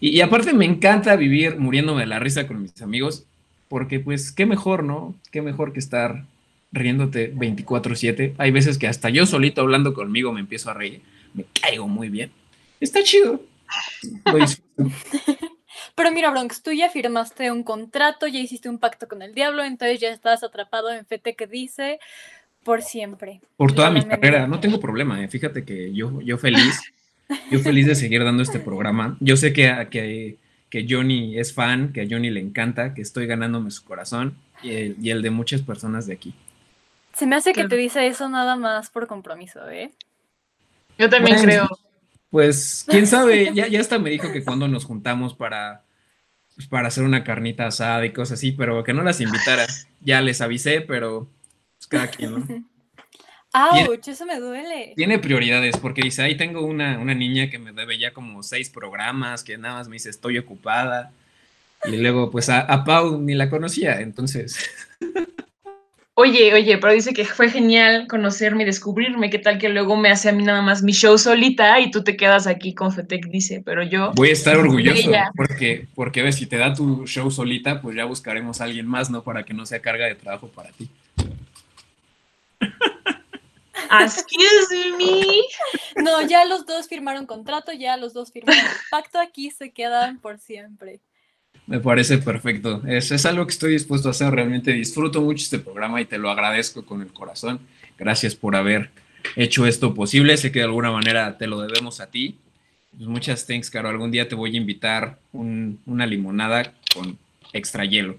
[0.00, 3.24] Y, aparte me encanta vivir muriéndome de la risa con mis amigos,
[3.68, 5.14] porque pues qué mejor, ¿no?
[5.30, 6.24] Qué mejor que estar
[6.72, 8.34] riéndote 24/7.
[8.38, 11.02] Hay veces que hasta yo solito hablando conmigo me empiezo a reír,
[11.34, 12.32] me caigo muy bien.
[12.80, 13.40] Está chido.
[15.94, 19.62] Pero mira, Bronx, tú ya firmaste un contrato, ya hiciste un pacto con el diablo,
[19.62, 22.00] entonces ya estás atrapado en Fete que dice
[22.64, 23.40] por siempre.
[23.56, 25.28] Por toda mi carrera, no tengo problema, ¿eh?
[25.28, 26.80] fíjate que yo, yo feliz,
[27.50, 29.16] yo feliz de seguir dando este programa.
[29.20, 30.38] Yo sé que, que,
[30.70, 35.10] que Johnny es fan, que a Johnny le encanta, que estoy ganándome su corazón y
[35.10, 36.34] el, de muchas personas de aquí.
[37.14, 39.90] Se me hace que te dice eso nada más por compromiso, ¿eh?
[40.98, 41.68] Yo también creo.
[42.32, 45.84] Pues, quién sabe, ya, ya hasta me dijo que cuando nos juntamos para,
[46.56, 49.66] pues, para hacer una carnita asada y cosas así, pero que no las invitara.
[50.00, 51.28] Ya les avisé, pero
[51.76, 52.46] pues cada quien, ¿no?
[53.52, 54.08] ¡Auch!
[54.08, 54.94] Eso me duele.
[54.96, 58.70] Tiene prioridades, porque dice, ahí tengo una, una niña que me debe ya como seis
[58.70, 61.12] programas, que nada más me dice, estoy ocupada.
[61.84, 64.70] Y luego, pues a, a Pau ni la conocía, entonces.
[66.14, 69.30] Oye, oye, pero dice que fue genial conocerme y descubrirme.
[69.30, 72.04] ¿Qué tal que luego me hace a mí nada más mi show solita y tú
[72.04, 73.28] te quedas aquí con Fetec?
[73.28, 74.12] Dice, pero yo.
[74.14, 78.04] Voy a estar orgulloso porque, porque ves, si te da tu show solita, pues ya
[78.04, 79.22] buscaremos a alguien más, ¿no?
[79.22, 80.90] Para que no sea carga de trabajo para ti.
[84.00, 86.02] Excuse me.
[86.02, 90.18] No, ya los dos firmaron contrato, ya los dos firmaron el pacto, aquí se quedan
[90.18, 91.00] por siempre.
[91.66, 92.82] Me parece perfecto.
[92.86, 94.32] Es, es algo que estoy dispuesto a hacer.
[94.32, 97.60] Realmente disfruto mucho este programa y te lo agradezco con el corazón.
[97.98, 98.90] Gracias por haber
[99.36, 100.36] hecho esto posible.
[100.36, 102.38] Sé que de alguna manera te lo debemos a ti.
[102.96, 103.88] Pues muchas thanks, Caro.
[103.88, 107.18] Algún día te voy a invitar una limonada con
[107.52, 108.18] extra hielo.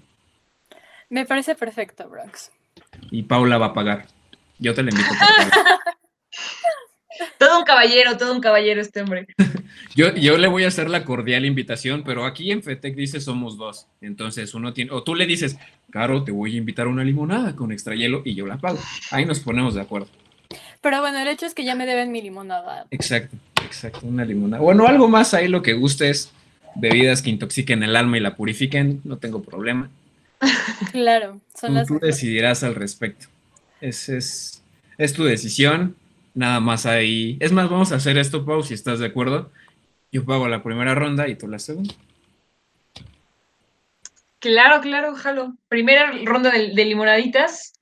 [1.10, 2.50] Me parece perfecto, Bronx.
[3.10, 4.06] Y Paula va a pagar.
[4.58, 5.10] Yo te la invito.
[7.38, 9.26] todo un caballero, todo un caballero este hombre.
[9.94, 13.56] yo, yo le voy a hacer la cordial invitación, pero aquí en FETEC dice somos
[13.56, 13.86] dos.
[14.00, 15.56] Entonces uno tiene, o tú le dices,
[15.94, 18.80] Caro, te voy a invitar a una limonada con extra hielo y yo la pago.
[19.12, 20.08] Ahí nos ponemos de acuerdo.
[20.80, 22.86] Pero bueno, el hecho es que ya me deben mi limonada.
[22.90, 24.60] Exacto, exacto, una limonada.
[24.60, 26.32] Bueno, algo más ahí, lo que gustes,
[26.74, 29.88] bebidas que intoxiquen el alma y la purifiquen, no tengo problema.
[30.90, 33.28] Claro, son tú, las tú decidirás al respecto.
[33.80, 34.62] Es, es,
[34.98, 35.96] es tu decisión
[36.34, 37.36] Nada más ahí.
[37.40, 39.50] Es más, vamos a hacer esto, Pau, si estás de acuerdo.
[40.10, 41.94] Yo pago la primera ronda y tú la segunda.
[44.40, 45.54] Claro, claro, jalo.
[45.68, 47.72] Primera ronda de, de limonaditas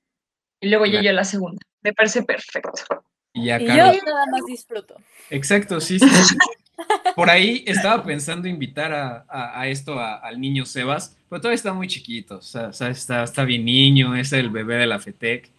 [0.61, 1.05] y luego ya Claro.
[1.05, 1.59] yo la segunda.
[1.81, 3.03] Me parece perfecto.
[3.33, 4.95] Y yo nada más disfruto.
[5.29, 5.97] Exacto, sí.
[7.15, 11.55] Por ahí estaba pensando invitar a, a- a esto a- al niño Sebas, pero todavía
[11.55, 14.87] está muy chiquito, o sea, o sea, está, está bien niño, es el bebé de
[14.87, 15.49] la FETEC,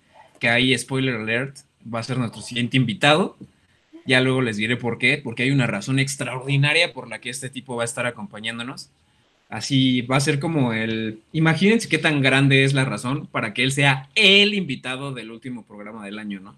[0.41, 1.59] que ahí, spoiler alert,
[1.93, 3.37] va a ser nuestro siguiente invitado.
[4.07, 7.49] Ya luego les diré por qué, porque hay una razón extraordinaria por la que este
[7.49, 8.91] tipo va a estar acompañándonos.
[9.49, 11.21] Así va a ser como el...
[11.33, 15.63] Imagínense qué tan grande es la razón para que él sea el invitado del último
[15.65, 16.57] programa del año, ¿no?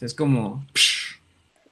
[0.00, 0.66] Es como...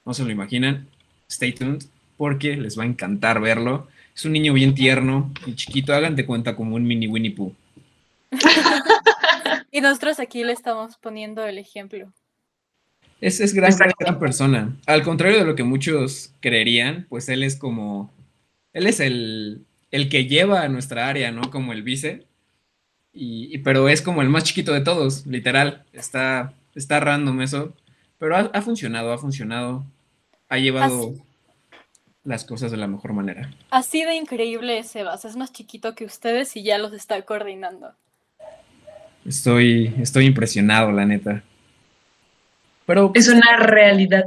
[0.04, 0.86] No se lo imaginan.
[1.28, 1.82] Stay tuned
[2.16, 3.88] porque les va a encantar verlo.
[4.14, 5.92] Es un niño bien tierno y chiquito.
[5.92, 7.54] Hagan de cuenta como un mini Winnie Pooh.
[9.72, 12.12] Y nosotros aquí le estamos poniendo el ejemplo.
[13.20, 14.76] Es, es gran, gran, persona.
[14.86, 18.12] Al contrario de lo que muchos creerían, pues él es como...
[18.72, 21.50] Él es el, el que lleva a nuestra área, ¿no?
[21.50, 22.24] Como el vice.
[23.12, 25.84] Y, y- pero es como el más chiquito de todos, literal.
[25.92, 27.74] Está, está random eso.
[28.18, 29.84] Pero ha, ha funcionado, ha funcionado.
[30.48, 31.14] Ha llevado
[32.24, 33.50] las cosas de la mejor manera.
[33.70, 35.24] Así de increíble es Sebas.
[35.24, 37.92] Es más chiquito que ustedes y ya los está coordinando.
[39.26, 41.42] Estoy, estoy impresionado, la neta.
[42.90, 44.24] Pero Es una realidad.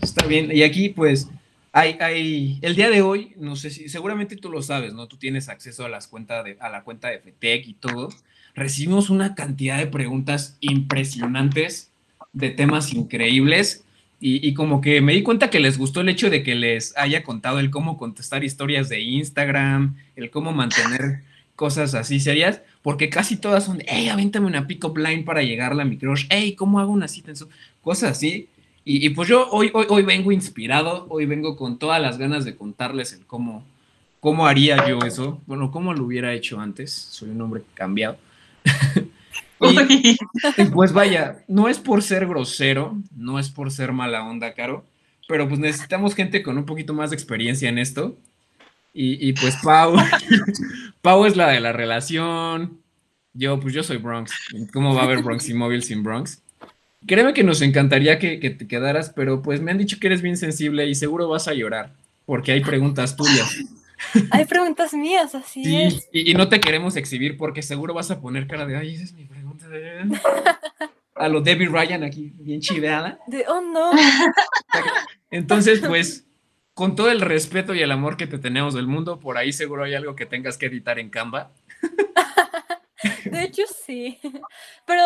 [0.00, 0.48] está bien.
[0.50, 1.28] Y aquí, pues,
[1.70, 5.06] hay, hay, el día de hoy, no sé si, seguramente tú lo sabes, ¿no?
[5.06, 8.08] Tú tienes acceso a las cuentas de, a la cuenta de FTEC y todo.
[8.54, 11.90] Recibimos una cantidad de preguntas impresionantes
[12.32, 13.84] de temas increíbles.
[14.18, 16.96] Y, y como que me di cuenta que les gustó el hecho de que les
[16.96, 21.20] haya contado el cómo contestar historias de Instagram, el cómo mantener
[21.54, 25.80] cosas así serias, porque casi todas son de, hey, avéntame una pick-up line para llegarle
[25.80, 27.48] a mi crush, hey, ¿cómo hago una cita en su...?
[27.80, 28.46] Cosas así.
[28.84, 32.44] Y, y pues yo hoy, hoy, hoy vengo inspirado, hoy vengo con todas las ganas
[32.44, 33.64] de contarles el cómo,
[34.20, 38.18] cómo haría yo eso, bueno, cómo lo hubiera hecho antes, soy un hombre cambiado.
[39.60, 40.16] Y-
[40.58, 44.84] y pues vaya, no es por ser grosero, no es por ser mala onda, Caro,
[45.26, 48.14] pero pues necesitamos gente con un poquito más de experiencia en esto.
[48.92, 49.96] Y, y pues Pau,
[51.04, 52.80] Pau es la de la relación.
[53.34, 54.32] Yo, pues yo soy Bronx.
[54.72, 56.42] ¿Cómo va a haber Bronx y móvil sin Bronx?
[57.06, 60.22] Créeme que nos encantaría que, que te quedaras, pero pues me han dicho que eres
[60.22, 61.92] bien sensible y seguro vas a llorar,
[62.24, 63.54] porque hay preguntas tuyas.
[64.30, 66.08] Hay preguntas mías, así Sí, es.
[66.10, 69.04] y, y no te queremos exhibir porque seguro vas a poner cara de, ay, esa
[69.04, 69.66] es mi pregunta.
[71.16, 73.18] A lo Debbie Ryan aquí, bien chiveada.
[73.26, 73.90] De, oh no.
[75.30, 76.26] Entonces, pues,
[76.74, 79.84] con todo el respeto y el amor que te tenemos del mundo, por ahí seguro
[79.84, 81.52] hay algo que tengas que editar en Canva.
[83.24, 84.20] De hecho, sí.
[84.84, 85.02] Pero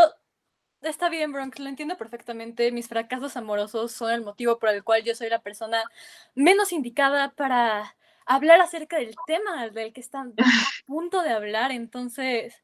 [0.82, 2.72] está bien, Bronx, lo entiendo perfectamente.
[2.72, 5.82] Mis fracasos amorosos son el motivo por el cual yo soy la persona
[6.34, 10.44] menos indicada para hablar acerca del tema del que están a
[10.86, 11.72] punto de hablar.
[11.72, 12.54] Entonces,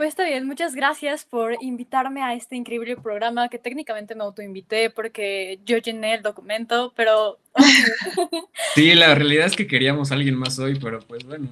[0.00, 0.46] pues está bien.
[0.46, 6.14] Muchas gracias por invitarme a este increíble programa que técnicamente me autoinvité porque yo llené
[6.14, 7.38] el documento, pero
[8.74, 11.50] Sí, la realidad es que queríamos a alguien más hoy, pero pues bueno,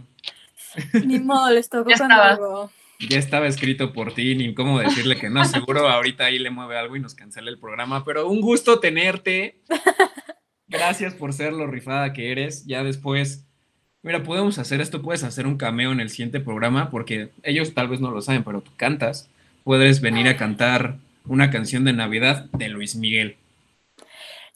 [1.05, 2.39] ni modo, les tocó estaba.
[2.39, 2.71] conmigo.
[3.11, 6.79] ya estaba escrito por ti, ni cómo decirle que no, seguro ahorita ahí le mueve
[6.79, 9.61] algo y nos cancela el programa, pero un gusto tenerte.
[10.69, 12.65] Gracias por ser lo rifada que eres.
[12.65, 13.47] Ya después,
[14.09, 17.89] mira, podemos hacer esto, puedes hacer un cameo en el siguiente programa, porque ellos tal
[17.89, 19.29] vez no lo saben, pero tú cantas.
[19.65, 23.37] Puedes venir a cantar una canción de Navidad de Luis Miguel.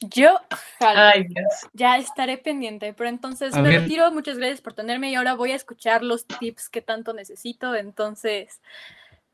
[0.01, 0.41] Yo.
[0.81, 1.53] Ay, Dios.
[1.75, 3.83] Ya estaré pendiente, pero entonces A me ver.
[3.83, 4.11] retiro.
[4.11, 7.75] Muchas gracias por tenerme y ahora voy a escuchar los tips que tanto necesito.
[7.75, 8.59] Entonces,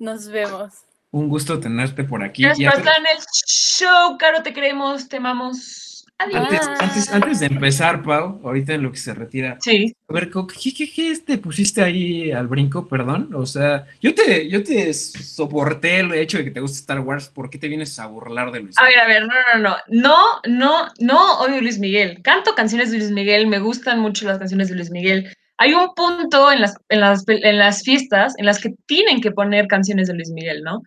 [0.00, 0.82] nos vemos.
[1.12, 2.42] Un gusto tenerte por aquí.
[2.42, 5.87] Gracias por estar en el show, Caro, te queremos, te amamos.
[6.20, 9.94] Antes, antes- antes de empezar, Pau, ahorita en lo que se retira, Sí.
[10.08, 13.30] A ver, ¿qué, qué, qué te pusiste ahí al brinco, perdón?
[13.34, 17.28] O sea, yo te, yo te soporté el hecho de que te gusta Star Wars.
[17.28, 18.76] ¿Por qué te vienes a burlar de Luis?
[18.78, 19.76] A ver, a ver, no, no, no.
[19.88, 20.16] No,
[20.48, 22.20] no, no odio Luis Miguel.
[22.22, 25.32] Canto canciones de Luis Miguel, me gustan mucho las canciones de Luis Miguel.
[25.58, 29.30] Hay un punto en las, en las, en las fiestas en las que tienen que
[29.32, 30.82] poner canciones de Luis Miguel, ¿no?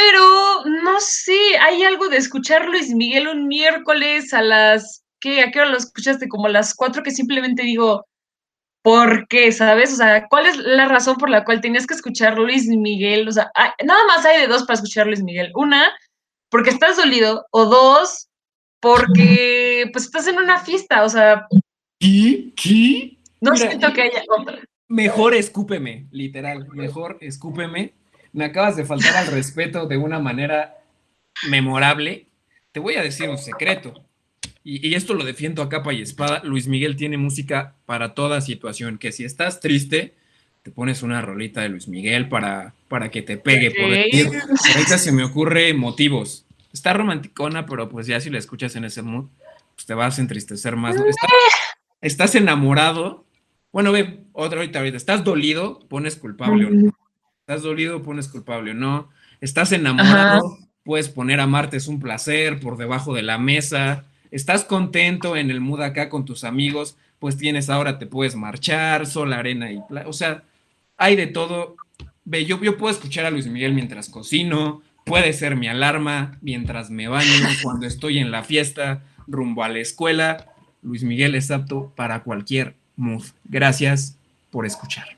[0.00, 5.42] Pero no sé, hay algo de escuchar Luis Miguel un miércoles a las, ¿qué?
[5.42, 6.28] ¿A qué hora lo escuchaste?
[6.28, 8.06] Como a las cuatro que simplemente digo,
[8.84, 9.50] ¿por qué?
[9.50, 9.92] ¿Sabes?
[9.92, 13.26] O sea, ¿cuál es la razón por la cual tenías que escuchar Luis Miguel?
[13.26, 15.50] O sea, hay- nada más hay de dos para escuchar Luis Miguel.
[15.56, 15.90] Una,
[16.48, 18.28] porque estás dolido, o dos,
[18.80, 21.46] porque pues estás en una fiesta, o sea,
[21.98, 22.52] ¿Qué?
[22.54, 23.18] ¿Qué?
[23.40, 24.60] no Mira, siento que haya otra.
[24.86, 26.68] Mejor escúpeme, literal.
[26.72, 27.94] Mejor escúpeme.
[28.32, 30.78] Me acabas de faltar al respeto de una manera
[31.48, 32.26] memorable.
[32.72, 34.04] Te voy a decir un secreto.
[34.64, 36.42] Y, y esto lo defiendo a capa y espada.
[36.44, 38.98] Luis Miguel tiene música para toda situación.
[38.98, 40.14] Que si estás triste,
[40.62, 43.70] te pones una rolita de Luis Miguel para, para que te pegue.
[43.70, 44.30] Por decir,
[44.74, 46.44] ahorita se me ocurre motivos.
[46.72, 49.26] Está romanticona, pero pues ya si la escuchas en ese mood,
[49.74, 50.96] pues te vas a entristecer más.
[52.00, 53.24] estás enamorado.
[53.72, 54.96] Bueno, ve, otra ahorita, ahorita.
[54.96, 56.98] Estás dolido, pones culpable o no.
[57.48, 59.08] Estás dolido, pones culpable o no.
[59.40, 64.04] Estás enamorado, puedes poner amarte es un placer por debajo de la mesa.
[64.30, 69.06] Estás contento en el mood acá con tus amigos, pues tienes ahora, te puedes marchar,
[69.06, 70.42] sol, arena y o sea,
[70.98, 71.76] hay de todo.
[72.26, 76.90] Ve, yo, yo puedo escuchar a Luis Miguel mientras cocino, puede ser mi alarma mientras
[76.90, 77.32] me baño,
[77.62, 80.48] cuando estoy en la fiesta, rumbo a la escuela.
[80.82, 83.24] Luis Miguel es apto para cualquier mood.
[83.44, 84.18] Gracias
[84.50, 85.17] por escuchar.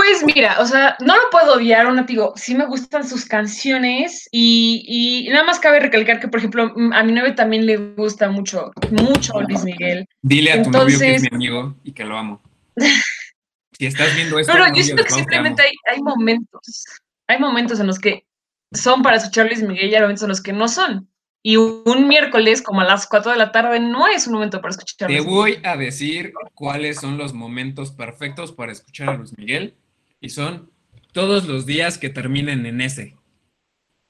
[0.00, 4.30] Pues mira, o sea, no lo puedo odiar, un digo, sí me gustan sus canciones
[4.32, 8.30] y, nada más cabe recalcar que, por ejemplo, mm, a mi novio también le gusta
[8.30, 10.08] mucho, mucho Luis Miguel.
[10.22, 12.40] Dile a tu novio que es mi amigo y que lo amo.
[13.78, 14.50] si estás viendo esto.
[14.54, 16.86] Pero yo siento que simplemente hay, hay, momentos,
[17.26, 18.24] hay momentos en los que
[18.72, 21.10] son para escuchar Luis Miguel y hay momentos en los que no son.
[21.42, 24.70] Y un miércoles como a las 4 de la tarde no es un momento para
[24.70, 25.08] escuchar.
[25.08, 29.76] Te voy a decir cuáles son los momentos perfectos para escuchar a Luis Miguel
[30.20, 30.70] y son
[31.12, 33.16] todos los días que terminen en ese.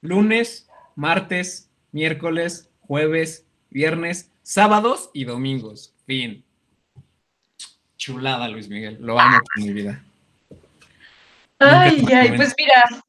[0.01, 5.93] Lunes, martes, miércoles, jueves, viernes, sábados y domingos.
[6.05, 6.43] Fin.
[7.97, 8.97] Chulada, Luis Miguel.
[8.99, 10.03] Lo amo con mi vida.
[11.59, 13.03] Ay, ay, pues mira,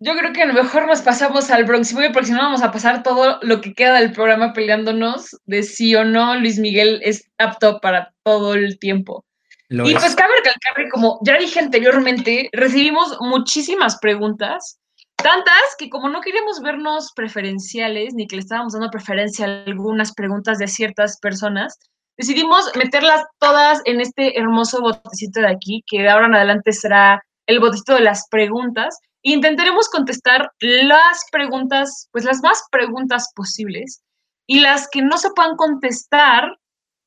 [0.00, 2.72] yo creo que a lo mejor nos pasamos al Bronx porque si no vamos a
[2.72, 7.30] pasar todo lo que queda del programa peleándonos de si o no Luis Miguel es
[7.38, 9.24] apto para todo el tiempo
[9.68, 14.78] y pues cabe recalcar que, como ya dije anteriormente, recibimos muchísimas preguntas,
[15.16, 20.12] tantas que como no queríamos vernos preferenciales, ni que le estábamos dando preferencia a algunas
[20.12, 21.78] preguntas de ciertas personas,
[22.18, 27.22] decidimos meterlas todas en este hermoso botecito de aquí, que de ahora en adelante será
[27.46, 28.98] el botecito de las preguntas.
[29.22, 34.02] E intentaremos contestar las preguntas, pues las más preguntas posibles.
[34.46, 36.58] Y las que no se puedan contestar,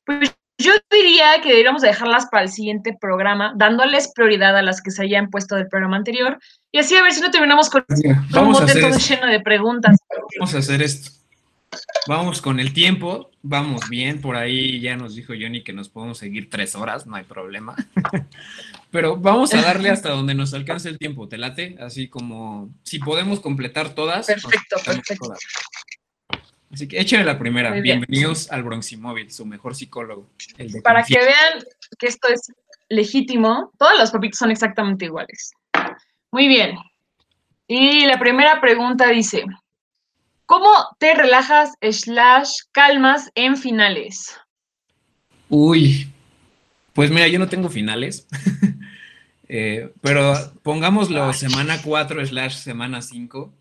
[0.04, 4.90] pues yo diría que deberíamos dejarlas para el siguiente programa, dándoles prioridad a las que
[4.90, 6.38] se hayan puesto del programa anterior.
[6.72, 9.96] Y así a ver si no terminamos con un bote todo lleno de preguntas.
[10.38, 11.12] Vamos a hacer esto.
[12.06, 16.16] Vamos con el tiempo, vamos bien, por ahí ya nos dijo Johnny que nos podemos
[16.16, 17.76] seguir tres horas, no hay problema.
[18.90, 21.76] Pero vamos a darle hasta donde nos alcance el tiempo, ¿te late?
[21.78, 24.26] Así como si podemos completar todas.
[24.26, 25.34] Perfecto, perfecto.
[26.72, 27.70] Así que échenle la primera.
[27.72, 30.28] Bienvenidos al Bronximóvil, su mejor psicólogo.
[30.84, 31.64] Para que vean
[31.98, 32.52] que esto es
[32.88, 35.52] legítimo, todas las papitas son exactamente iguales.
[36.30, 36.76] Muy bien.
[37.66, 39.44] Y la primera pregunta dice,
[40.44, 44.36] ¿cómo te relajas slash calmas en finales?
[45.48, 46.10] Uy,
[46.92, 48.26] pues mira, yo no tengo finales,
[49.48, 53.54] eh, pero pongámoslo semana 4 slash semana 5.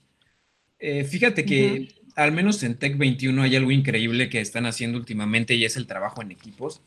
[0.80, 5.53] Eh, fíjate que al menos en Tech 21 hay algo increíble que están haciendo últimamente
[5.53, 6.82] y es el trabajo en equipos.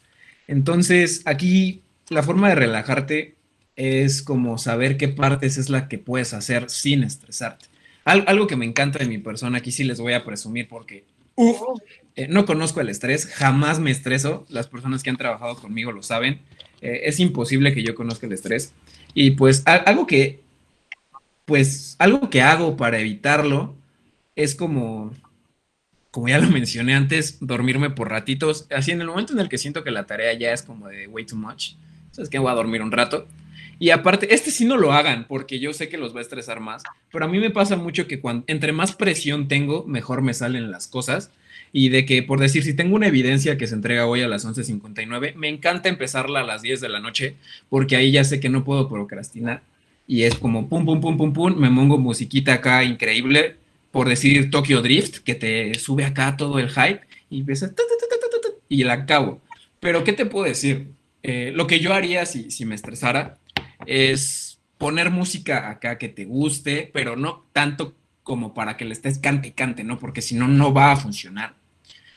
[0.48, 3.36] Entonces, aquí la forma de relajarte
[3.76, 7.66] es como saber qué partes es la que puedes hacer sin estresarte.
[8.04, 11.04] algo que me encanta de mi persona, aquí sí les voy a presumir porque
[12.16, 16.02] eh, no conozco el estrés, jamás me estreso, las personas que han trabajado conmigo lo
[16.02, 16.40] saben,
[16.80, 18.74] eh, es imposible que yo conozca el estrés.
[19.14, 20.42] Y pues algo que,
[21.44, 23.79] pues algo que hago para evitarlo
[24.42, 25.14] es como,
[26.10, 28.66] como ya lo mencioné antes, dormirme por ratitos.
[28.70, 31.06] Así en el momento en el que siento que la tarea ya es como de
[31.06, 31.72] way too much,
[32.10, 33.26] sabes que voy a dormir un rato.
[33.78, 36.60] Y aparte, este sí no lo hagan porque yo sé que los va a estresar
[36.60, 40.34] más, pero a mí me pasa mucho que cuando, entre más presión tengo, mejor me
[40.34, 41.30] salen las cosas.
[41.72, 44.44] Y de que, por decir, si tengo una evidencia que se entrega hoy a las
[44.44, 47.36] 11.59, me encanta empezarla a las 10 de la noche
[47.68, 49.62] porque ahí ya sé que no puedo procrastinar.
[50.06, 53.56] Y es como pum, pum, pum, pum, pum, me pongo musiquita acá increíble,
[53.90, 57.70] por decir Tokyo Drift, que te sube acá todo el hype y empieza
[58.68, 59.42] y la acabo.
[59.80, 60.88] Pero, ¿qué te puedo decir?
[61.22, 63.38] Eh, lo que yo haría si, si me estresara
[63.84, 69.18] es poner música acá que te guste, pero no tanto como para que le estés
[69.18, 69.98] cante y cante, ¿no?
[69.98, 71.56] Porque si no, no va a funcionar.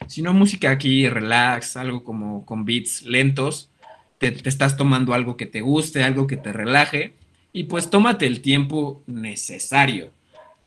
[0.07, 3.71] Sino música aquí, relax, algo como con beats lentos,
[4.19, 7.15] te, estás tomando algo que te guste, algo que te relaje,
[7.51, 10.11] y pues tómate el tiempo necesario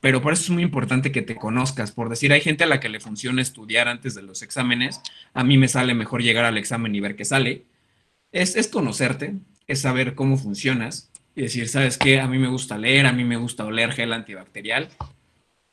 [0.06, 1.90] pero por eso es muy importante que te conozcas.
[1.90, 5.00] Por decir, hay gente a la que le funciona estudiar antes de los exámenes.
[5.34, 7.64] A mí me sale mejor llegar al examen y ver qué sale.
[8.30, 9.34] Es, es conocerte,
[9.66, 12.20] es saber cómo funcionas y decir, ¿sabes qué?
[12.20, 14.90] A mí me gusta leer, a mí me gusta oler gel antibacterial.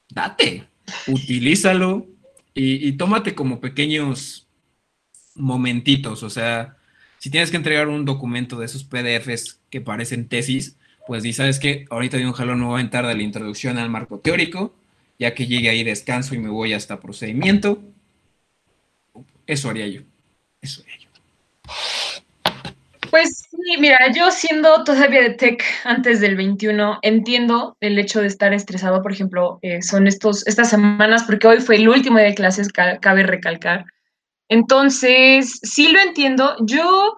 [0.09, 0.65] Date,
[1.05, 2.07] utilízalo
[2.55, 4.47] y, y tómate como pequeños
[5.35, 6.23] momentitos.
[6.23, 6.77] O sea,
[7.19, 10.75] si tienes que entregar un documento de esos PDFs que parecen tesis,
[11.07, 11.85] pues di, ¿sabes qué?
[11.89, 14.73] Ahorita de un jalón no voy a entrar de la introducción al marco teórico,
[15.19, 17.81] ya que llegue ahí descanso y me voy hasta procedimiento.
[19.45, 20.01] Eso haría yo.
[20.61, 21.09] Eso haría yo.
[23.09, 28.27] Pues sí, mira, yo siendo todavía de tech antes del 21, entiendo el hecho de
[28.27, 32.29] estar estresado, por ejemplo, eh, son estos, estas semanas, porque hoy fue el último día
[32.29, 33.85] de clases, cabe recalcar.
[34.49, 36.55] Entonces, sí lo entiendo.
[36.61, 37.15] Yo,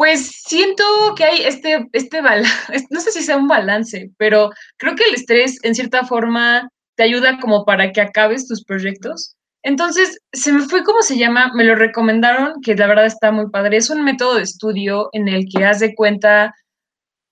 [0.00, 0.82] pues siento
[1.14, 4.48] que hay este, este balance, no sé si sea un balance, pero
[4.78, 9.36] creo que el estrés en cierta forma te ayuda como para que acabes tus proyectos
[9.62, 13.50] entonces, se me fue cómo se llama, me lo recomendaron, que la verdad está muy
[13.50, 13.76] padre.
[13.76, 16.54] Es un método de estudio en el que haz de cuenta,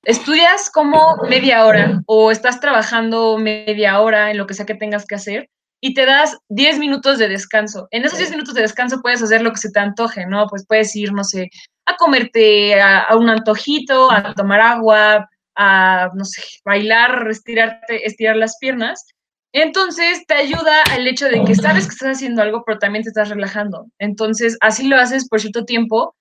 [0.04, 5.06] estudias como media hora o estás trabajando media hora en lo que sea que tengas
[5.06, 5.48] que hacer
[5.80, 7.88] y te das 10 minutos de descanso.
[7.90, 10.46] En esos 10 minutos de descanso puedes hacer lo que se te antoje, ¿no?
[10.48, 11.50] Pues puedes ir, no sé,
[11.86, 18.36] a comerte a, a un antojito, a tomar agua, a, no sé, bailar, estirarte, estirar
[18.36, 19.04] las piernas
[19.52, 23.08] entonces te ayuda al hecho de que sabes que estás haciendo algo, pero también te
[23.08, 23.86] estás relajando.
[23.98, 26.14] Entonces así lo haces por cierto tiempo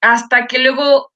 [0.00, 1.12] hasta que luego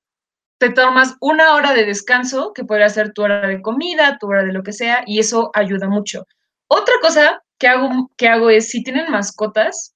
[0.58, 4.42] te tomas una hora de descanso, que podría ser tu hora de comida, tu hora
[4.42, 6.26] de lo que sea, y eso ayuda mucho.
[6.68, 9.94] Otra cosa que hago, que hago es, si tienen mascotas,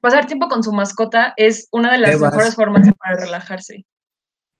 [0.00, 3.84] pasar tiempo con su mascota es una de las mejores formas para relajarse.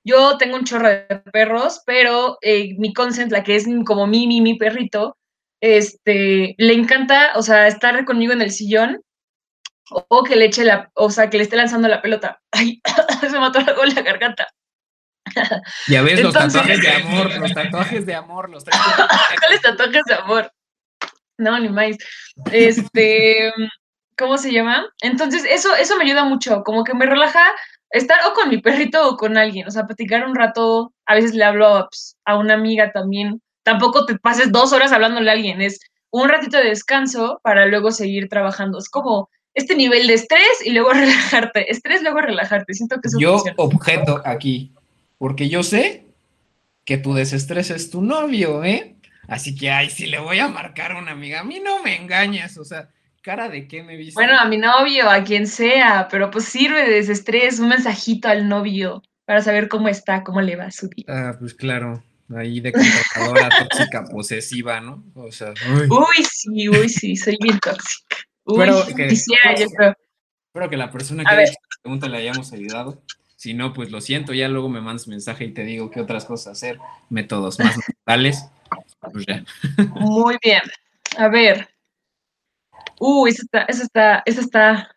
[0.05, 4.27] Yo tengo un chorro de perros, pero eh, mi consent, la que es como mi,
[4.27, 5.17] mi, mi perrito,
[5.61, 9.01] este, le encanta, o sea, estar conmigo en el sillón
[9.91, 12.41] o, que le eche la, o sea, que le esté lanzando la pelota.
[12.53, 12.81] Ay,
[13.21, 14.49] se mató algo en la garganta.
[15.89, 20.53] Ya ves, los tatuajes de amor, los tatuajes de amor, los ¿Cuáles tatuajes de amor?
[21.39, 21.97] No, ni más.
[22.53, 23.53] Este,
[24.17, 24.87] ¿cómo se llama?
[25.03, 27.45] Entonces, eso, eso me ayuda mucho, como que me relaja
[27.91, 31.35] estar o con mi perrito o con alguien, o sea, platicar un rato, a veces
[31.35, 35.61] le hablo pues, a una amiga también, tampoco te pases dos horas hablándole a alguien,
[35.61, 35.79] es
[36.11, 38.79] un ratito de descanso para luego seguir trabajando.
[38.79, 42.75] Es como este nivel de estrés y luego relajarte, estrés, luego relajarte.
[42.75, 44.73] Siento que eso Yo objeto aquí,
[45.19, 46.07] porque yo sé
[46.85, 48.96] que tu desestrés es tu novio, ¿eh?
[49.29, 51.97] Así que, ay, si le voy a marcar a una amiga, a mí no me
[51.97, 52.91] engañas, o sea,
[53.23, 54.15] cara de qué me viste.
[54.15, 58.49] Bueno, a mi novio, a quien sea, pero pues sirve de desestrés, un mensajito al
[58.49, 61.31] novio para saber cómo está, cómo le va su vida.
[61.31, 62.03] Ah, pues claro
[62.35, 65.05] ahí de contratadora tóxica posesiva, ¿no?
[65.15, 65.53] O sea,
[65.91, 66.25] uy.
[66.25, 68.17] sí, uy, sí, soy bien tóxica.
[68.45, 71.53] Uy, pero que, quisiera yo Espero que la persona que la
[71.83, 73.03] pregunta le hayamos ayudado.
[73.37, 76.25] Si no, pues lo siento, ya luego me mandas mensaje y te digo qué otras
[76.25, 76.79] cosas hacer,
[77.11, 78.47] métodos más naturales.
[79.13, 79.45] Pues ya.
[79.95, 80.63] Muy bien.
[81.19, 81.69] A ver.
[82.99, 84.97] Uy, esa está, esa está, esa está.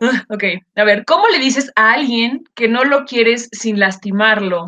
[0.00, 0.44] Ah, ok,
[0.76, 4.66] a ver, ¿cómo le dices a alguien que no lo quieres sin lastimarlo?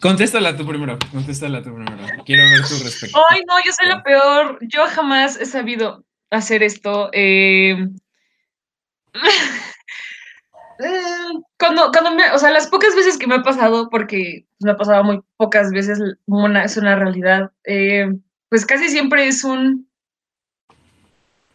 [0.00, 1.96] Contéstala tú primero, contéstala tú primero.
[2.26, 3.18] Quiero ver tu respuesta.
[3.30, 4.58] Ay, no, yo soy la peor.
[4.60, 7.08] Yo jamás he sabido hacer esto.
[7.14, 7.88] Eh,
[11.58, 14.76] cuando, cuando me, o sea, las pocas veces que me ha pasado, porque me ha
[14.76, 18.12] pasado muy pocas veces, una, es una realidad, eh,
[18.48, 19.88] pues casi siempre es un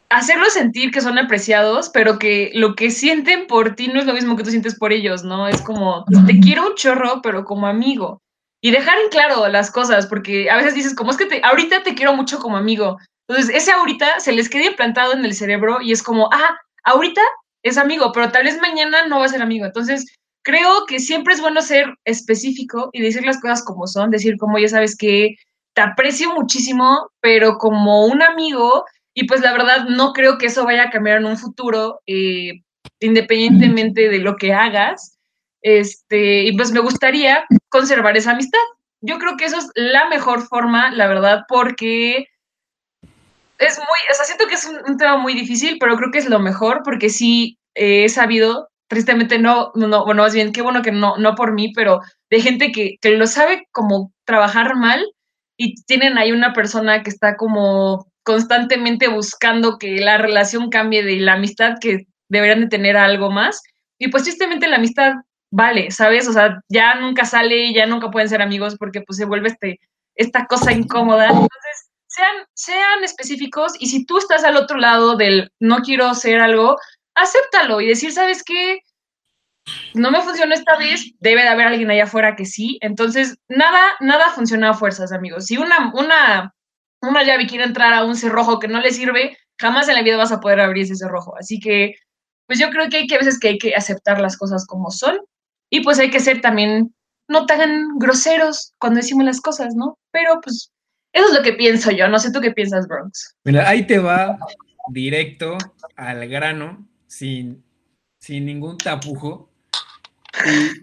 [0.10, 4.14] hacerlos sentir que son apreciados, pero que lo que sienten por ti no es lo
[4.14, 5.48] mismo que tú sientes por ellos, ¿no?
[5.48, 8.20] Es como, te quiero un chorro, pero como amigo
[8.62, 11.84] y dejar en claro las cosas, porque a veces dices, como es que te, ahorita
[11.84, 12.98] te quiero mucho como amigo.
[13.28, 17.22] Entonces, ese ahorita se les queda implantado en el cerebro y es como, ah, ahorita
[17.64, 19.66] es amigo, pero tal vez mañana no va a ser amigo.
[19.66, 20.06] Entonces,
[20.44, 24.58] creo que siempre es bueno ser específico y decir las cosas como son, decir como
[24.58, 25.36] ya sabes que
[25.74, 30.66] te aprecio muchísimo, pero como un amigo, y pues la verdad no creo que eso
[30.66, 32.62] vaya a cambiar en un futuro, eh,
[33.00, 35.18] independientemente de lo que hagas.
[35.62, 38.60] Este, y pues me gustaría conservar esa amistad.
[39.02, 42.28] Yo creo que eso es la mejor forma, la verdad, porque
[43.60, 46.30] es muy, o sea, siento que es un, tema muy difícil, pero creo que es
[46.30, 50.92] lo mejor, porque sí he sabido, tristemente no, no, bueno, más bien, qué bueno que
[50.92, 52.00] no, no por mí, pero
[52.30, 55.06] de gente que, que lo sabe como trabajar mal
[55.58, 61.18] y tienen ahí una persona que está como constantemente buscando que la relación cambie de
[61.18, 63.62] la amistad que deberían de tener algo más.
[64.00, 65.14] Y pues tristemente la amistad
[65.52, 66.28] vale, ¿sabes?
[66.28, 69.80] O sea, ya nunca sale, ya nunca pueden ser amigos porque pues se vuelve este,
[70.16, 71.26] esta cosa incómoda.
[71.26, 71.89] Entonces,
[72.54, 76.78] sean, específicos y si tú estás al otro lado del no quiero hacer algo,
[77.16, 78.80] acéptalo y decir, ¿sabes qué?
[79.94, 82.80] No me funcionó esta vez, debe de haber alguien allá afuera que sí.
[82.82, 85.46] Entonces, nada, nada funciona a fuerzas, amigos.
[85.46, 86.56] Si una, una,
[87.02, 90.18] una llave quiere entrar a un cerrojo que no le sirve, jamás en la vida
[90.18, 91.36] vas a poder abrir ese cerrojo.
[91.38, 91.96] Así que
[92.50, 94.90] pues yo creo que hay que a veces que hay que aceptar las cosas como
[94.90, 95.20] son
[95.70, 96.96] y pues hay que ser también
[97.28, 100.00] no tan groseros cuando decimos las cosas, ¿no?
[100.12, 100.72] Pero pues
[101.14, 103.36] eso es lo que pienso yo, no sé tú qué piensas, Bronx.
[103.44, 104.38] Mira, ahí te va
[104.90, 105.58] directo
[105.96, 107.64] al grano, sin,
[108.20, 109.50] sin ningún tapujo.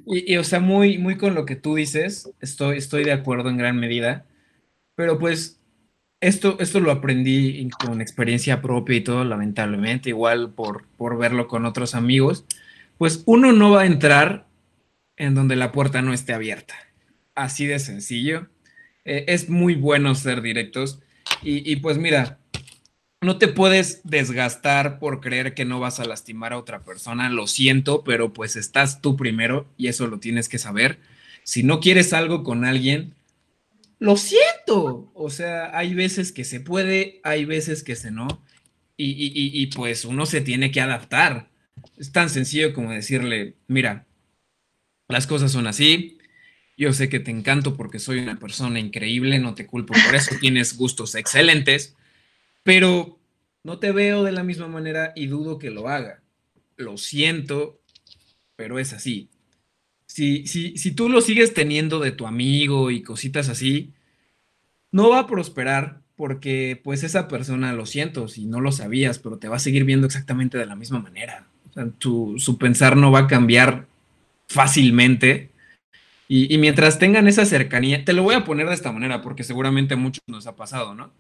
[0.05, 3.57] Y, o sea, muy, muy con lo que tú dices, estoy, estoy de acuerdo en
[3.57, 4.27] gran medida,
[4.95, 5.61] pero pues
[6.21, 11.65] esto, esto lo aprendí con experiencia propia y todo, lamentablemente, igual por, por verlo con
[11.65, 12.45] otros amigos,
[12.99, 14.47] pues uno no va a entrar
[15.17, 16.75] en donde la puerta no esté abierta.
[17.35, 18.49] Así de sencillo.
[19.07, 20.99] Eh, es muy bueno ser directos.
[21.43, 22.39] Y, pues mira,
[23.21, 27.31] no te puedes desgastar por creer que no vas a lastimar a otra persona.
[27.31, 30.99] Lo siento, pero pues estás tú primero y eso lo tienes que saber.
[31.45, 33.15] Si no quieres algo con alguien,
[33.99, 35.11] lo siento.
[35.15, 38.43] O sea, hay veces que se puede, hay veces que se no.
[38.97, 41.49] Y, y pues uno se tiene que adaptar.
[41.97, 44.07] Es tan sencillo como decirle, mira,
[45.09, 46.16] las cosas son así.
[46.77, 50.35] Yo sé que te encanto porque soy una persona increíble, no te culpo por eso,
[50.41, 51.97] tienes gustos excelentes,
[52.63, 53.19] pero
[53.65, 56.23] no te veo de la misma manera y dudo que lo haga.
[56.77, 57.81] Lo siento,
[58.55, 59.29] pero es así.
[60.07, 63.93] Si, si, si tú lo sigues teniendo de tu amigo y cositas así,
[64.93, 69.39] no va a prosperar porque pues esa persona, lo siento, si no lo sabías, pero
[69.39, 71.47] te va a seguir viendo exactamente de la misma manera.
[71.99, 73.87] su pensar no va a cambiar
[74.49, 75.51] fácilmente.
[76.29, 79.95] Y, mientras tengan esa cercanía, te lo voy a poner de esta manera porque seguramente
[79.95, 81.13] a muchos nos ha pasado, ¿no?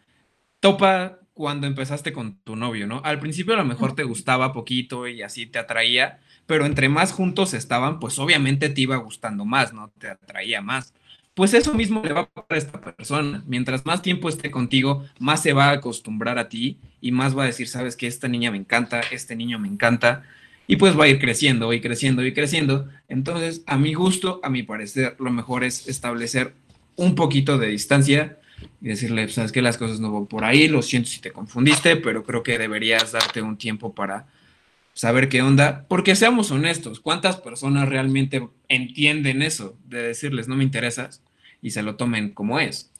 [0.61, 3.03] Topa cuando empezaste con tu novio, ¿no?
[3.05, 7.13] Al principio a lo mejor te gustaba poquito y así te atraía, pero entre más
[7.13, 9.93] juntos estaban, pues obviamente te iba gustando más, ¿no?
[9.99, 10.93] Te atraía más.
[11.35, 13.45] Pues eso mismo le va a pasar a esta persona.
[13.47, 17.43] Mientras más tiempo esté contigo, más se va a acostumbrar a ti y más va
[17.43, 20.23] a decir, sabes que esta niña me encanta, este niño me encanta,
[20.67, 22.89] y pues va a ir creciendo y creciendo y creciendo.
[23.09, 26.55] Entonces, a mi gusto, a mi parecer, lo mejor es establecer
[26.97, 28.39] un poquito de distancia
[28.81, 31.97] y decirle, sabes que las cosas no van por ahí, lo siento si te confundiste,
[31.97, 34.27] pero creo que deberías darte un tiempo para
[34.95, 40.65] saber qué onda, porque seamos honestos, ¿cuántas personas realmente entienden eso de decirles no me
[40.65, 41.23] interesas
[41.61, 42.91] y se lo tomen como es?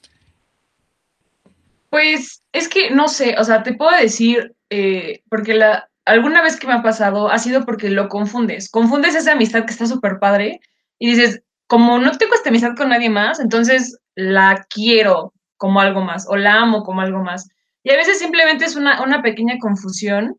[1.89, 6.57] Pues es que no sé, o sea, te puedo decir, eh, porque la, alguna vez
[6.57, 8.69] que me ha pasado ha sido porque lo confundes.
[8.69, 10.59] Confundes esa amistad que está súper padre
[10.97, 16.01] y dices, como no tengo esta amistad con nadie más, entonces la quiero como algo
[16.01, 17.47] más o la amo como algo más.
[17.83, 20.37] Y a veces simplemente es una, una pequeña confusión.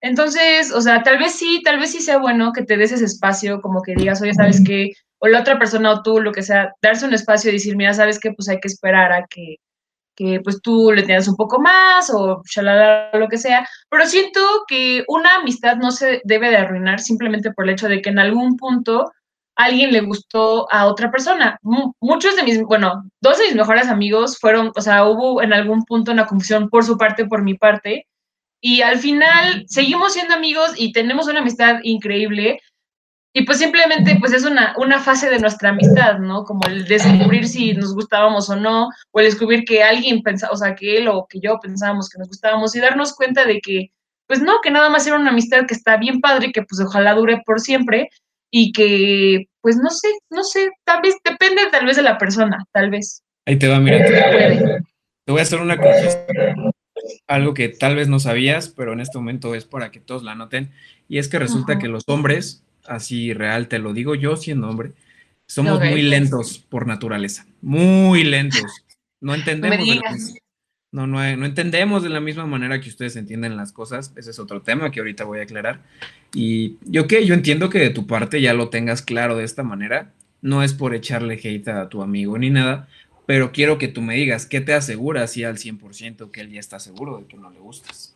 [0.00, 3.04] Entonces, o sea, tal vez sí, tal vez sí sea bueno que te des ese
[3.04, 4.92] espacio, como que digas, oye, ¿sabes qué?
[5.18, 7.92] O la otra persona o tú, lo que sea, darse un espacio y decir, mira,
[7.92, 8.32] ¿sabes qué?
[8.32, 9.56] Pues hay que esperar a que
[10.18, 14.40] que pues tú le tienes un poco más o shalala, lo que sea, pero siento
[14.66, 18.18] que una amistad no se debe de arruinar simplemente por el hecho de que en
[18.18, 19.12] algún punto
[19.54, 21.58] alguien le gustó a otra persona.
[22.00, 25.84] muchos de mis, bueno, dos de mis mejores amigos fueron, o sea, hubo en algún
[25.84, 28.06] punto una confusión por su parte, por mi parte,
[28.60, 32.60] y al final seguimos siendo amigos y tenemos una amistad increíble,
[33.32, 36.44] y pues simplemente pues es una, una fase de nuestra amistad, ¿no?
[36.44, 40.56] Como el descubrir si nos gustábamos o no, o el descubrir que alguien pensaba, o
[40.56, 43.90] sea, que él o que yo pensábamos que nos gustábamos y darnos cuenta de que,
[44.26, 47.14] pues no, que nada más era una amistad que está bien padre, que pues ojalá
[47.14, 48.08] dure por siempre
[48.50, 52.64] y que, pues no sé, no sé, tal vez depende tal vez de la persona,
[52.72, 53.22] tal vez.
[53.46, 53.98] Ahí te va, mira.
[53.98, 54.82] Te,
[55.24, 56.26] te voy a hacer una cosa.
[57.26, 60.34] Algo que tal vez no sabías, pero en este momento es para que todos la
[60.34, 60.72] noten.
[61.08, 64.92] Y es que resulta que los hombres así real, te lo digo yo siendo hombre,
[65.46, 68.84] somos muy lentos por naturaleza, muy lentos.
[69.20, 69.86] No entendemos.
[69.86, 70.16] de la,
[70.90, 74.12] no, no, no, entendemos de la misma manera que ustedes entienden las cosas.
[74.16, 75.82] Ese es otro tema que ahorita voy a aclarar.
[76.34, 79.62] Y yo que yo entiendo que de tu parte ya lo tengas claro de esta
[79.62, 80.12] manera.
[80.40, 82.88] No es por echarle hate a tu amigo ni nada,
[83.26, 86.60] pero quiero que tú me digas, ¿qué te asegura así al 100% que él ya
[86.60, 88.14] está seguro de que no le gustas?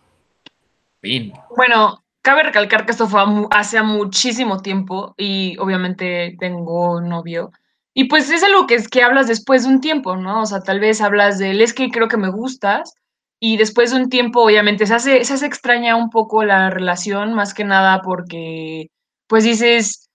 [1.01, 1.33] Fin.
[1.57, 3.21] Bueno, cabe recalcar que esto fue
[3.51, 7.51] hace muchísimo tiempo y obviamente tengo novio.
[7.95, 10.43] Y pues es algo que es que hablas después de un tiempo, ¿no?
[10.43, 12.95] O sea, tal vez hablas de él, es que creo que me gustas
[13.39, 17.35] y después de un tiempo obviamente se hace, se hace extraña un poco la relación,
[17.35, 18.87] más que nada porque
[19.27, 20.09] pues dices,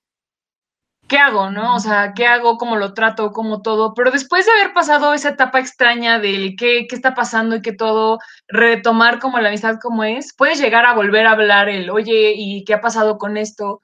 [1.08, 1.76] ¿qué hago, no?
[1.76, 2.58] O sea, ¿qué hago?
[2.58, 3.32] ¿Cómo lo trato?
[3.32, 3.94] ¿Cómo todo?
[3.94, 7.74] Pero después de haber pasado esa etapa extraña del qué, qué está pasando y que
[7.74, 12.34] todo, retomar como la amistad como es, puedes llegar a volver a hablar el, oye,
[12.36, 13.82] ¿y qué ha pasado con esto?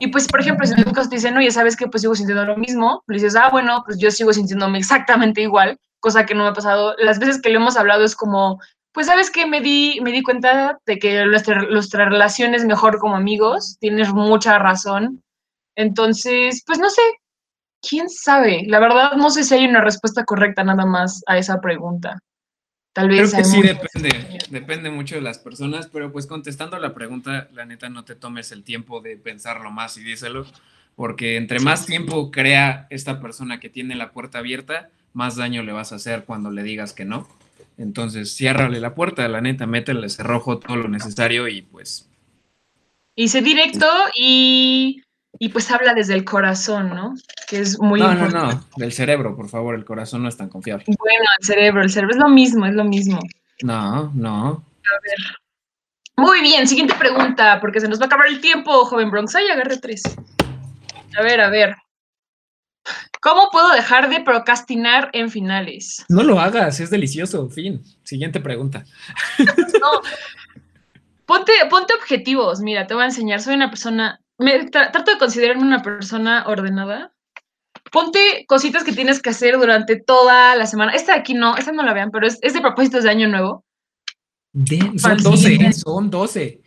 [0.00, 1.88] Y pues, por ejemplo, si en caso te dicen, oye, ¿sabes qué?
[1.88, 3.02] Pues sigo sintiendo lo mismo.
[3.06, 6.52] Le dices, ah, bueno, pues yo sigo sintiéndome exactamente igual, cosa que no me ha
[6.52, 6.94] pasado.
[6.98, 8.60] Las veces que le hemos hablado es como,
[8.92, 12.98] pues sabes que me di, me di cuenta de que nuestra, nuestra relación es mejor
[12.98, 15.22] como amigos, tienes mucha razón.
[15.78, 17.00] Entonces, pues no sé,
[17.80, 18.64] quién sabe.
[18.66, 22.18] La verdad, no sé si hay una respuesta correcta nada más a esa pregunta.
[22.92, 23.30] Tal vez.
[23.30, 27.64] Creo que sí depende, depende mucho de las personas, pero pues contestando la pregunta, la
[27.64, 30.46] neta, no te tomes el tiempo de pensarlo más y díselo,
[30.96, 35.70] porque entre más tiempo crea esta persona que tiene la puerta abierta, más daño le
[35.70, 37.28] vas a hacer cuando le digas que no.
[37.76, 42.10] Entonces, ciérrale la puerta, la neta, métele cerrojo, todo lo necesario y pues.
[43.14, 45.02] Y sé directo y,
[45.38, 47.14] y, pues habla desde el corazón, ¿no?
[47.48, 48.36] Que es muy no, importante.
[48.36, 50.84] No, no, del cerebro, por favor, el corazón no es tan confiable.
[50.86, 53.20] Bueno, el cerebro, el cerebro es lo mismo, es lo mismo.
[53.62, 54.48] No, no.
[54.48, 55.38] A ver.
[56.16, 59.34] Muy bien, siguiente pregunta, porque se nos va a acabar el tiempo, joven Bronx.
[59.36, 60.02] Ay, agarre tres.
[61.16, 61.76] A ver, a ver.
[63.20, 66.04] ¿Cómo puedo dejar de procrastinar en finales?
[66.08, 67.48] No lo hagas, es delicioso.
[67.48, 67.82] Fin.
[68.02, 68.84] Siguiente pregunta.
[69.38, 70.00] No.
[71.26, 72.60] Ponte, ponte objetivos.
[72.60, 73.40] Mira, te voy a enseñar.
[73.40, 74.20] Soy una persona.
[74.38, 77.12] Me, trato de considerarme una persona ordenada.
[77.90, 80.92] Ponte cositas que tienes que hacer durante toda la semana.
[80.92, 83.28] Esta de aquí no, esta no la vean, pero es, es de propósitos de año
[83.28, 83.64] nuevo.
[84.52, 86.62] De, son 12, son 12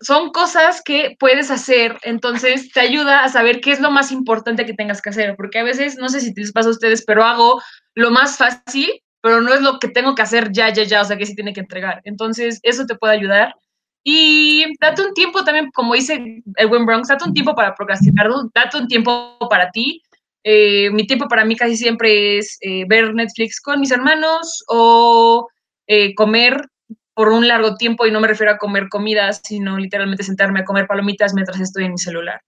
[0.00, 4.64] son cosas que puedes hacer, entonces te ayuda a saber qué es lo más importante
[4.64, 7.22] que tengas que hacer, porque a veces, no sé si les pasa a ustedes, pero
[7.22, 7.62] hago
[7.94, 11.04] lo más fácil, pero no es lo que tengo que hacer ya, ya, ya, o
[11.04, 12.00] sea, que sí tiene que entregar.
[12.04, 13.54] Entonces, eso te puede ayudar.
[14.02, 18.78] Y date un tiempo también, como dice Edwin Bronx, date un tiempo para procrastinar, date
[18.78, 20.02] un tiempo para ti.
[20.42, 25.48] Eh, mi tiempo para mí casi siempre es eh, ver Netflix con mis hermanos o
[25.86, 26.66] eh, comer
[27.12, 30.64] por un largo tiempo y no me refiero a comer comidas, sino literalmente sentarme a
[30.64, 32.40] comer palomitas mientras estoy en mi celular.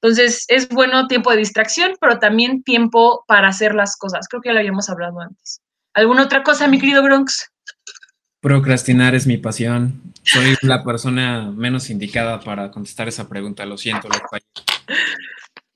[0.00, 4.28] Entonces, es bueno tiempo de distracción, pero también tiempo para hacer las cosas.
[4.28, 5.60] Creo que ya lo habíamos hablado antes.
[5.92, 7.50] ¿Alguna otra cosa, mi querido Bronx?
[8.40, 10.00] Procrastinar es mi pasión.
[10.22, 13.66] Soy la persona menos indicada para contestar esa pregunta.
[13.66, 14.08] Lo siento,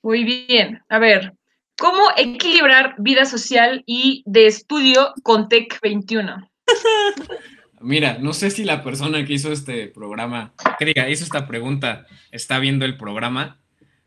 [0.01, 0.81] Muy bien.
[0.89, 1.33] A ver,
[1.77, 6.49] ¿cómo equilibrar vida social y de estudio con Tech 21?
[7.81, 12.07] Mira, no sé si la persona que hizo este programa, que diga, hizo esta pregunta,
[12.31, 13.59] está viendo el programa,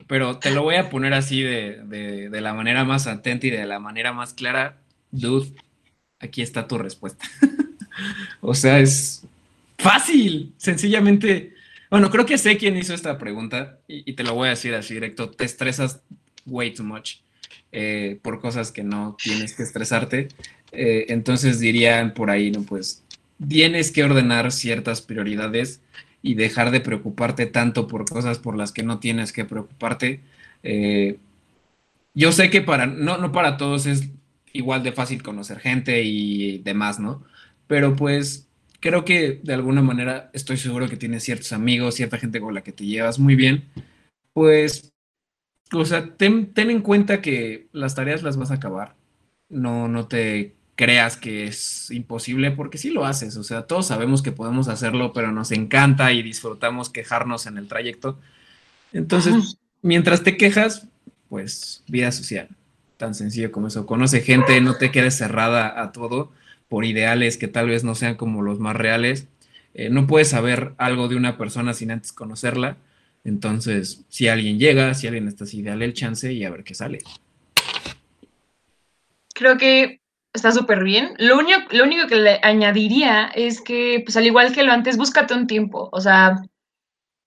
[0.08, 3.66] pero te lo voy a poner así de, de, la manera más atenta y de
[3.66, 4.80] la manera más clara.
[5.12, 5.54] Dude,
[6.18, 7.24] aquí está tu respuesta.
[8.40, 9.26] o sea, es
[9.78, 11.54] fácil, sencillamente.
[11.90, 14.94] Bueno, creo que sé quién hizo esta pregunta y, te lo voy a decir así
[14.94, 15.30] directo.
[15.30, 16.00] Te estresas
[16.46, 17.16] way too much
[17.72, 20.28] eh, por cosas que no tienes que estresarte.
[20.72, 23.02] Eh, entonces dirían por ahí, no, pues
[23.46, 25.80] tienes que ordenar ciertas prioridades
[26.22, 30.20] y dejar de preocuparte tanto por cosas por las que no tienes que preocuparte.
[30.62, 31.18] Eh,
[32.14, 34.08] yo sé que para, no, no para todos es
[34.52, 37.24] igual de fácil conocer gente y demás, ¿no?
[37.68, 38.48] Pero pues
[38.80, 42.62] creo que de alguna manera estoy seguro que tienes ciertos amigos, cierta gente con la
[42.62, 43.68] que te llevas muy bien.
[44.32, 44.92] Pues,
[45.72, 48.96] o sea, ten, ten en cuenta que las tareas las vas a acabar.
[49.48, 54.22] No, no te creas que es imposible, porque sí lo haces, o sea, todos sabemos
[54.22, 58.20] que podemos hacerlo, pero nos encanta y disfrutamos quejarnos en el trayecto.
[58.92, 60.86] Entonces, mientras te quejas,
[61.28, 62.48] pues vida social,
[62.96, 63.86] tan sencillo como eso.
[63.86, 66.30] Conoce gente, no te quedes cerrada a todo
[66.68, 69.26] por ideales que tal vez no sean como los más reales.
[69.74, 72.76] Eh, no puedes saber algo de una persona sin antes conocerla.
[73.24, 76.74] Entonces, si alguien llega, si alguien está así, dale el chance y a ver qué
[76.74, 76.98] sale.
[79.34, 80.00] Creo que
[80.32, 81.14] está súper bien.
[81.18, 84.96] Lo único, lo único que le añadiría es que, pues al igual que lo antes,
[84.96, 85.88] búscate un tiempo.
[85.92, 86.42] O sea,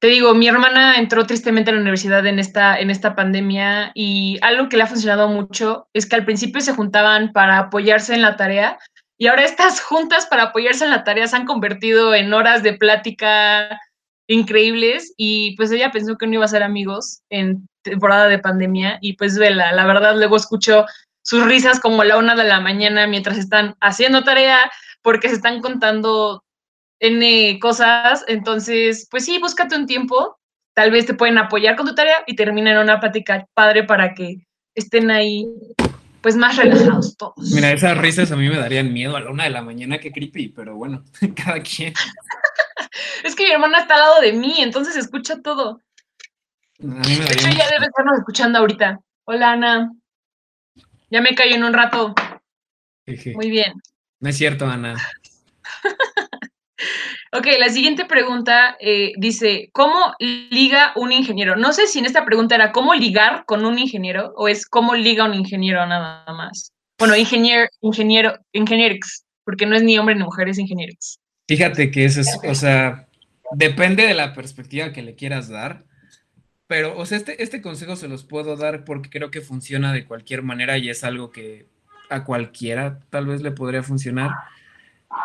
[0.02, 4.40] te digo, mi hermana entró tristemente a la universidad en esta, en esta pandemia y
[4.42, 8.24] algo que le ha funcionado mucho es que al principio se juntaban para apoyarse en
[8.24, 8.80] la tarea
[9.22, 12.74] y ahora estas juntas para apoyarse en la tarea se han convertido en horas de
[12.74, 13.80] plática
[14.28, 18.98] increíbles y pues ella pensó que no iba a ser amigos en temporada de pandemia
[19.00, 20.88] y pues vela, la verdad luego escucho
[21.22, 24.72] sus risas como a la una de la mañana mientras están haciendo tarea,
[25.04, 26.44] porque se están contando
[27.62, 28.26] cosas.
[28.28, 30.40] Entonces, pues sí, búscate un tiempo.
[30.74, 34.48] Tal vez te pueden apoyar con tu tarea y terminen una plática padre para que
[34.74, 35.46] estén ahí,
[36.22, 37.52] pues más relajados todos.
[37.52, 40.12] Mira, esas risas a mí me darían miedo a la una de la mañana, qué
[40.12, 41.04] creepy, pero bueno,
[41.36, 41.94] cada quien.
[43.24, 45.82] es que mi hermana está al lado de mí, entonces escucha todo.
[46.80, 49.00] A mí me daría ya debe estarnos escuchando ahorita.
[49.26, 49.92] Hola, Ana.
[51.10, 52.16] Ya me callo en un rato.
[53.36, 53.74] Muy bien.
[54.20, 54.96] No es cierto, Ana.
[57.32, 61.56] Ok, la siguiente pregunta eh, dice, ¿cómo liga un ingeniero?
[61.56, 64.96] No sé si en esta pregunta era cómo ligar con un ingeniero o es cómo
[64.96, 66.74] liga un ingeniero nada más.
[67.00, 71.20] Bueno, ingeniero, ingeniero, ingenierix, porque no es ni hombre ni mujer, es ingenierix.
[71.48, 73.08] Fíjate que eso es, o sea,
[73.52, 75.86] depende de la perspectiva que le quieras dar,
[76.68, 80.06] pero, o sea, este, este consejo se los puedo dar porque creo que funciona de
[80.06, 81.68] cualquier manera y es algo que
[82.10, 84.32] a cualquiera tal vez le podría funcionar.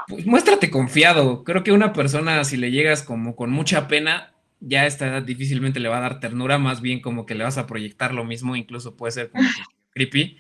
[0.09, 1.45] Pues muéstrate confiado.
[1.45, 5.23] Creo que una persona, si le llegas como con mucha pena, ya a esta edad
[5.23, 8.25] difícilmente le va a dar ternura, más bien como que le vas a proyectar lo
[8.25, 9.45] mismo, incluso puede ser como
[9.91, 10.39] creepy.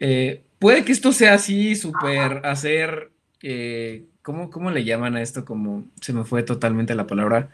[0.00, 3.10] Eh, puede que esto sea así, súper hacer,
[3.42, 5.44] eh, ¿cómo, ¿cómo, le llaman a esto?
[5.44, 7.50] Como se me fue totalmente la palabra,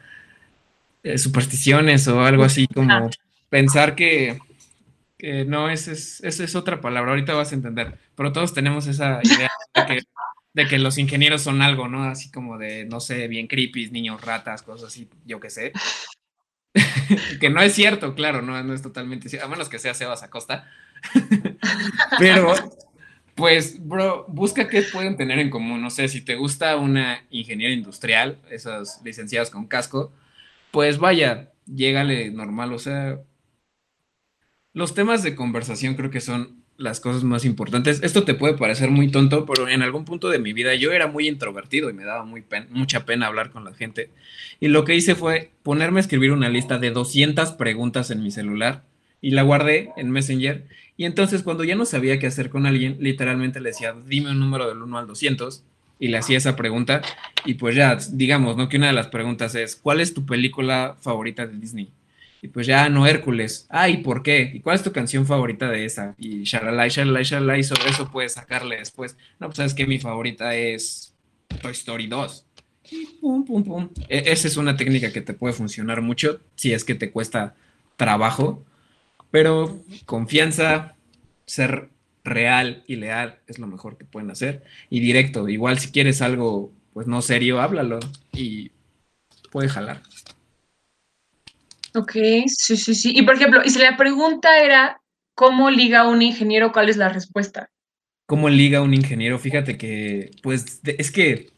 [1.02, 3.10] eh, supersticiones o algo así, como
[3.48, 4.38] pensar que,
[5.46, 9.50] no, esa es, es otra palabra, ahorita vas a entender, pero todos tenemos esa idea
[9.74, 10.02] de que
[10.54, 12.04] de que los ingenieros son algo, ¿no?
[12.04, 15.72] Así como de, no sé, bien creepy, niños ratas, cosas así, yo qué sé.
[17.40, 20.22] que no es cierto, claro, no, no es totalmente cierto, a menos que sea Sebas
[20.22, 20.70] Acosta.
[22.18, 22.54] Pero,
[23.34, 25.80] pues, bro, busca qué pueden tener en común.
[25.80, 30.12] No sé, si te gusta una ingeniera industrial, esos licenciados con casco,
[30.70, 32.72] pues vaya, llégale normal.
[32.72, 33.20] O sea,
[34.74, 38.00] los temas de conversación creo que son las cosas más importantes.
[38.02, 41.06] Esto te puede parecer muy tonto, pero en algún punto de mi vida yo era
[41.06, 44.10] muy introvertido y me daba muy mucha pena hablar con la gente.
[44.60, 48.30] Y lo que hice fue ponerme a escribir una lista de 200 preguntas en mi
[48.30, 48.82] celular
[49.20, 50.66] y la guardé en Messenger.
[50.96, 54.40] Y entonces cuando ya no sabía qué hacer con alguien, literalmente le decía, dime un
[54.40, 55.64] número del 1 al 200
[55.98, 57.00] y le hacía esa pregunta.
[57.44, 58.68] Y pues ya, digamos, ¿no?
[58.68, 61.90] Que una de las preguntas es, ¿cuál es tu película favorita de Disney?
[62.42, 63.66] Y pues ya no Hércules.
[63.70, 64.50] Ah, ¿y por qué?
[64.52, 66.16] ¿Y cuál es tu canción favorita de esa?
[66.18, 69.16] Y shalala, shalala, shalala, y sobre eso puedes sacarle después.
[69.38, 71.14] No, pues sabes que mi favorita es
[71.62, 72.44] Toy Story 2.
[72.90, 73.88] Y pum, pum, pum.
[74.08, 77.54] E, esa es una técnica que te puede funcionar mucho si es que te cuesta
[77.96, 78.64] trabajo.
[79.30, 80.96] Pero confianza,
[81.46, 81.90] ser
[82.24, 84.64] real y leal es lo mejor que pueden hacer.
[84.90, 88.00] Y directo, igual si quieres algo, pues no serio, háblalo
[88.32, 88.72] y
[89.52, 90.02] puede jalar.
[91.94, 92.12] Ok,
[92.46, 93.12] sí, sí, sí.
[93.14, 95.00] Y por ejemplo, y si la pregunta era,
[95.34, 96.72] ¿cómo liga un ingeniero?
[96.72, 97.70] ¿Cuál es la respuesta?
[98.26, 99.38] ¿Cómo liga un ingeniero?
[99.38, 101.50] Fíjate que, pues, es que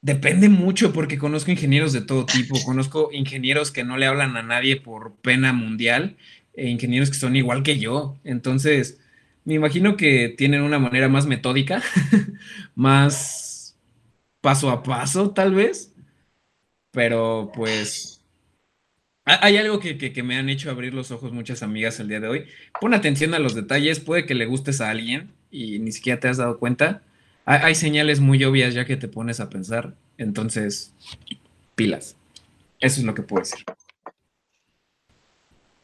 [0.00, 2.56] depende mucho porque conozco ingenieros de todo tipo.
[2.64, 6.16] Conozco ingenieros que no le hablan a nadie por pena mundial
[6.54, 8.16] e ingenieros que son igual que yo.
[8.24, 8.98] Entonces,
[9.44, 11.82] me imagino que tienen una manera más metódica,
[12.74, 13.76] más
[14.40, 15.92] paso a paso, tal vez.
[16.90, 18.15] Pero, pues,
[19.26, 22.46] hay algo que, me han hecho abrir los ojos muchas amigas el día de hoy.
[22.80, 26.28] Pon atención a los detalles, puede que le gustes a alguien y ni siquiera te
[26.28, 27.02] has dado cuenta.
[27.44, 30.94] Hay, señales muy obvias ya que te pones a pensar, entonces,
[31.74, 32.16] pilas.
[32.80, 33.64] Eso es lo que puedo decir.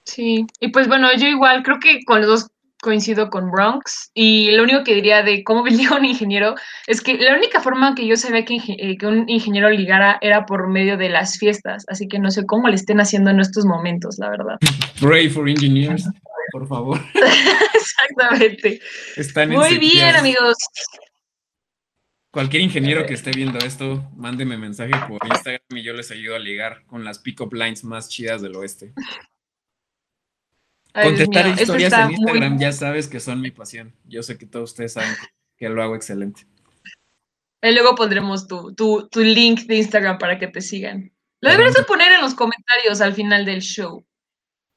[0.05, 2.51] Sí, y pues bueno, yo igual creo que con los dos
[2.83, 6.55] coincido con Bronx y lo único que diría de cómo venía un ingeniero
[6.87, 10.45] es que la única forma que yo sabía que, eh, que, un ingeniero ligara era
[10.45, 13.65] por medio de las fiestas, así que no sé cómo le estén haciendo en estos
[13.65, 14.59] momentos, la verdad.
[15.01, 16.07] Pray for engineers,
[16.53, 17.01] por favor.
[17.75, 18.81] Exactamente.
[19.47, 20.57] Muy bien, amigos.
[22.33, 26.39] Cualquier ingeniero que esté viendo esto, mándeme mensaje por Instagram y yo les ayudo a
[26.39, 28.93] ligar con las pick-up lines más chidas del oeste.
[30.93, 33.95] Contestar historias en Instagram, ya sabes que son mi pasión.
[34.05, 35.15] Yo sé que todos ustedes saben
[35.57, 36.47] que, lo hago excelente.
[37.63, 41.13] Y luego pondremos tu, tu, tu, link de Instagram para que te sigan.
[41.41, 44.05] Lo deberías de poner en los comentarios al final del show.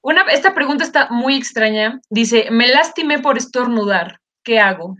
[0.02, 2.00] Una, esta pregunta está muy extraña.
[2.10, 4.22] Dice, me lastimé por estornudar.
[4.44, 4.98] ¿Qué hago?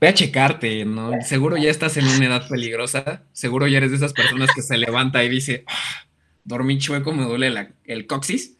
[0.00, 1.10] Ve a checarte, ¿no?
[1.22, 3.24] Seguro ya estás en una edad peligrosa.
[3.32, 6.06] Seguro ya eres de esas personas que se levanta y dice, ah,
[6.44, 8.58] dormí chueco, me duele el coxis.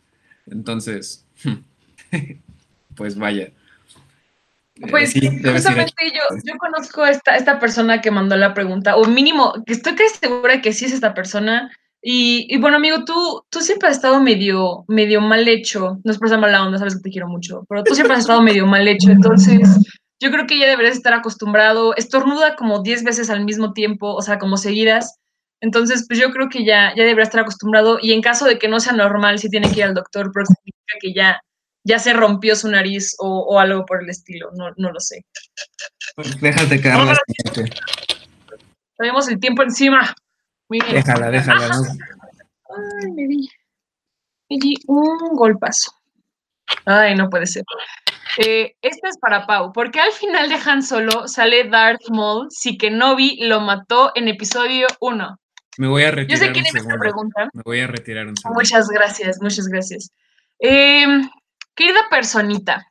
[0.51, 1.28] Entonces,
[2.97, 3.51] pues vaya.
[4.81, 9.05] Eh, pues justamente yo, yo conozco a esta, esta persona que mandó la pregunta, o
[9.07, 11.71] mínimo, que estoy casi segura que sí es esta persona.
[12.01, 15.99] Y, bueno, amigo, tú, tú siempre has estado medio, medio mal hecho.
[16.05, 18.21] No es por ser mala onda, sabes que te quiero mucho, pero tú siempre has
[18.21, 19.11] estado medio mal hecho.
[19.11, 19.85] Entonces,
[20.21, 21.97] yo creo que ya deberías estar acostumbrado.
[21.97, 25.19] Estornuda como 10 veces al mismo tiempo, o sea, como seguidas.
[25.61, 27.99] Entonces, pues yo creo que ya, ya debería estar acostumbrado.
[28.01, 30.47] Y en caso de que no sea normal, si tiene que ir al doctor, pero
[30.47, 31.41] significa que ya,
[31.85, 34.51] ya se rompió su nariz o, algo por el estilo.
[34.55, 35.25] No, no lo sé.
[36.15, 37.19] Pues déjate quedar la
[38.97, 40.15] Tenemos el tiempo encima.
[40.69, 40.95] Muy bien.
[40.95, 41.71] Déjala, déjala.
[43.01, 43.49] Ay, me di.
[44.51, 45.93] Me di un golpazo.
[46.85, 47.65] Ay, no puede ser.
[48.39, 49.73] Eh, esta es para Pau.
[49.73, 54.29] ¿Por qué al final de Han Solo sale Darth Maul si Kenobi lo mató en
[54.29, 55.39] episodio 1?
[55.79, 56.41] Me voy a retirar.
[56.41, 57.49] Yo sé quién es esta pregunta.
[57.55, 58.59] Me voy a retirar un segundo.
[58.59, 60.11] Muchas gracias, muchas gracias.
[60.59, 61.31] Em,
[61.77, 62.85] querida personita,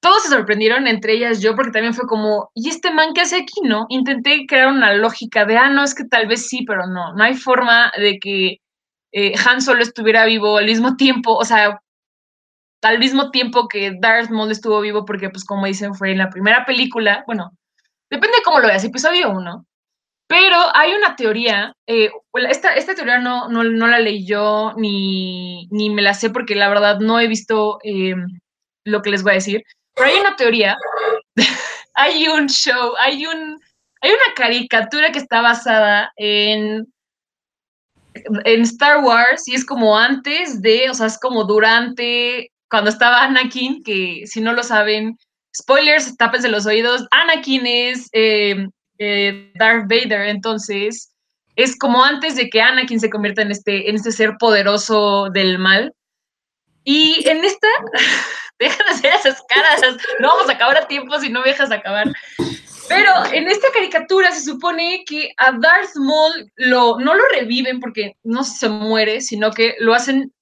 [0.00, 3.36] todos se sorprendieron, entre ellas yo, porque también fue como, ¿y este man qué hace
[3.36, 3.86] aquí, no?
[3.88, 7.22] Intenté crear una lógica de, ah, no, es que tal vez sí, pero no, no
[7.22, 8.58] hay forma de que
[9.12, 11.80] eh, Han Solo estuviera vivo al mismo tiempo, o sea,
[12.82, 16.30] al mismo tiempo que Darth Maul estuvo vivo, porque pues como dicen, fue en la
[16.30, 17.52] primera película, bueno,
[18.10, 19.67] depende de cómo lo veas, episodio uno,
[20.28, 22.10] pero hay una teoría, eh,
[22.50, 26.54] esta, esta teoría no, no, no, la leí yo ni, ni me la sé porque
[26.54, 28.14] la verdad no he visto eh,
[28.84, 29.62] lo que les voy a decir,
[29.94, 30.76] pero hay una teoría,
[31.94, 33.58] hay un show, hay un,
[34.02, 36.86] hay una caricatura que está basada en,
[38.12, 43.24] en Star Wars y es como antes de, o sea, es como durante, cuando estaba
[43.24, 45.16] Anakin, que si no lo saben,
[45.56, 48.68] spoilers, tápense los oídos, Anakin es eh,
[48.98, 51.12] eh, Darth Vader, entonces
[51.56, 55.58] es como antes de que Anakin se convierta en este, en este ser poderoso del
[55.58, 55.92] mal.
[56.84, 57.66] Y en esta,
[58.58, 59.80] deja de hacer esas caras,
[60.20, 62.12] no vamos a acabar a tiempo si no me dejas acabar.
[62.88, 68.16] Pero en esta caricatura se supone que a Darth Maul lo, no lo reviven porque
[68.22, 70.32] no se muere, sino que lo hacen,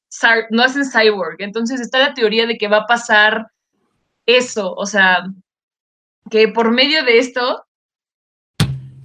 [0.50, 1.36] no hacen cyborg.
[1.38, 3.46] Entonces está la teoría de que va a pasar
[4.26, 5.24] eso, o sea,
[6.30, 7.65] que por medio de esto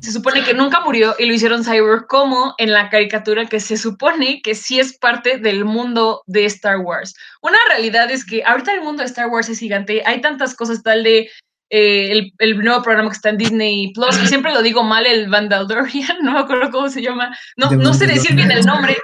[0.01, 3.77] se supone que nunca murió y lo hicieron cyborg como en la caricatura que se
[3.77, 7.13] supone que sí es parte del mundo de Star Wars.
[7.41, 10.81] Una realidad es que ahorita el mundo de Star Wars es gigante, hay tantas cosas
[10.81, 11.29] tal de
[11.69, 16.17] eh, el, nuevo programa que está en Disney Plus, siempre lo digo mal, el Vandaldorian,
[16.23, 18.97] no me acuerdo cómo se llama, no, no sé decir bien el nombre,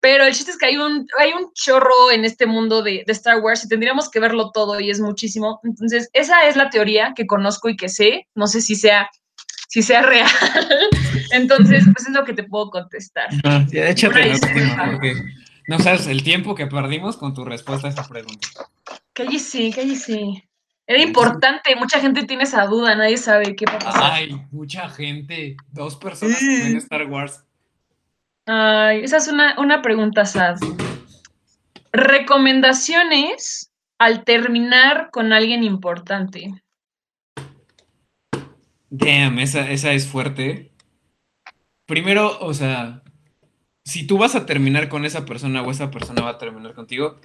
[0.00, 3.12] pero el chiste es que hay un, hay un chorro en este mundo de, de,
[3.12, 5.60] Star Wars y tendríamos que verlo todo y es muchísimo.
[5.62, 8.26] Entonces, esa es la teoría que conozco y que sé.
[8.34, 9.08] No sé si sea
[9.72, 10.28] si sea real.
[11.32, 13.30] Entonces, pues es lo que te puedo contestar.
[13.42, 14.34] No, échate
[14.90, 15.14] porque
[15.66, 18.48] no sabes el tiempo que perdimos con tu respuesta a esta pregunta.
[19.14, 20.46] Cállese, cállese.
[20.86, 24.14] Era importante, mucha gente tiene esa duda, nadie sabe qué pasa.
[24.14, 27.42] Ay, mucha gente, dos personas en Star Wars.
[28.44, 30.56] Ay, esa es una, una pregunta sad.
[31.92, 36.62] Recomendaciones al terminar con alguien importante.
[38.94, 40.70] Damn, esa, esa es fuerte.
[41.86, 43.02] Primero, o sea,
[43.84, 47.18] si tú vas a terminar con esa persona o esa persona va a terminar contigo,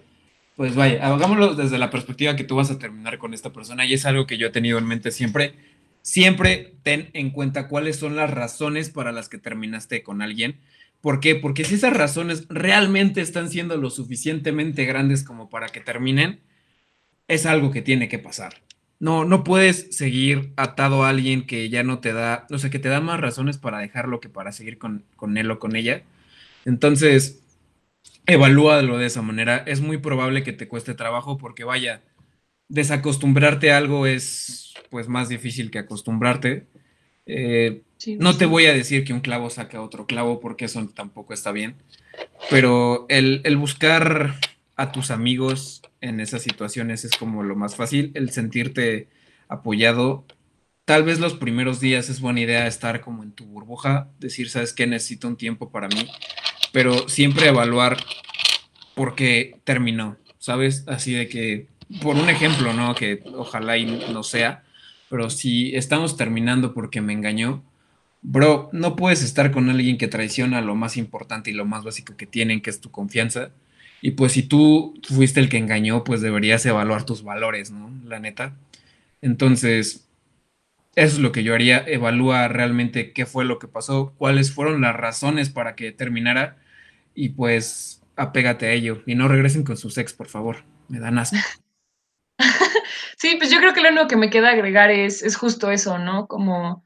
[0.56, 3.94] pues vaya, hagámoslo desde la perspectiva que tú vas a terminar con esta persona y
[3.94, 5.56] es algo que yo he tenido en mente siempre.
[6.02, 10.62] Siempre ten en cuenta cuáles son las razones para las que terminaste con alguien.
[11.02, 11.36] ¿Por qué?
[11.36, 16.40] Porque si esas razones realmente están siendo lo suficientemente grandes como para que terminen,
[17.28, 18.67] es algo que tiene que pasar.
[19.00, 22.80] No, no puedes seguir atado a alguien que ya no te da, o sea, que
[22.80, 26.04] te da más razones para dejarlo que para seguir con, él o con ella.
[26.66, 27.44] Entonces,
[28.26, 29.58] evalúalo de esa manera.
[29.68, 32.02] Es muy probable que te cueste trabajo porque vaya,
[32.70, 36.66] desacostumbrarte a algo es pues más difícil que acostumbrarte.
[37.28, 37.82] Eh,
[38.20, 41.52] no te voy a decir que un clavo saca otro clavo porque eso tampoco está
[41.52, 41.76] bien,
[42.50, 44.36] pero el, el buscar
[44.78, 49.10] a tus amigos en esas situaciones es como lo más fácil, el sentirte
[49.50, 50.26] apoyado.
[50.86, 54.74] Tal vez los primeros días es buena idea estar como en tu burbuja, decir, sabes
[54.74, 56.08] que necesito un tiempo para mí,
[56.72, 57.98] pero siempre evaluar
[58.96, 60.86] por qué terminó, ¿sabes?
[60.88, 61.68] Así de que,
[62.02, 62.94] por un ejemplo, ¿no?
[62.94, 64.64] Que ojalá y no sea,
[65.10, 67.64] pero si estamos terminando porque me engañó,
[68.22, 72.16] bro, no puedes estar con alguien que traiciona lo más importante y lo más básico
[72.16, 73.52] que tienen, que es tu confianza
[74.02, 77.92] y pues si tú fuiste el que engañó, pues deberías evaluar tus valores, ¿no?
[78.06, 78.56] La neta.
[79.22, 80.08] Entonces,
[80.96, 84.82] eso es lo que yo haría, evalúa realmente qué fue lo que pasó, cuáles fueron
[84.82, 86.58] las razones para que terminara
[87.16, 90.64] y pues apégate a ello y no regresen con sus ex, por favor.
[90.88, 91.38] Me dan asco.
[93.20, 95.98] Sí, pues yo creo que lo único que me queda agregar es, es justo eso,
[95.98, 96.28] ¿no?
[96.28, 96.86] Como,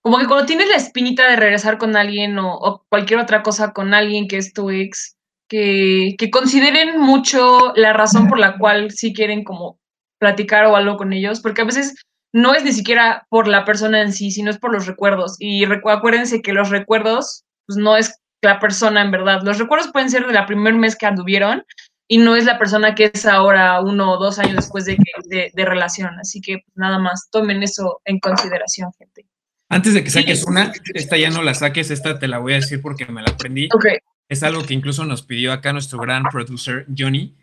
[0.00, 3.72] como que cuando tienes la espinita de regresar con alguien o, o cualquier otra cosa
[3.72, 5.16] con alguien que es tu ex,
[5.52, 9.78] que, consideren mucho la razón por la cual sí quieren como
[10.18, 11.94] platicar o algo con ellos, porque a veces
[12.32, 15.36] no es ni siquiera por la persona en sí, sino es por los recuerdos.
[15.38, 19.42] Y acuérdense que los recuerdos, pues no es la persona en verdad.
[19.42, 21.64] Los recuerdos pueden ser de la primer mes que anduvieron
[22.08, 24.96] y no es la persona que es ahora uno o dos años después de,
[25.28, 26.18] de, relación.
[26.18, 29.26] Así que pues, nada más, tomen eso en consideración, gente.
[29.68, 32.56] Antes de que saques una, esta ya no la saques, esta te la voy a
[32.56, 33.68] decir porque me la aprendí.
[33.74, 33.98] Okay.
[34.32, 37.34] Es algo que incluso nos pidió acá nuestro gran producer Johnny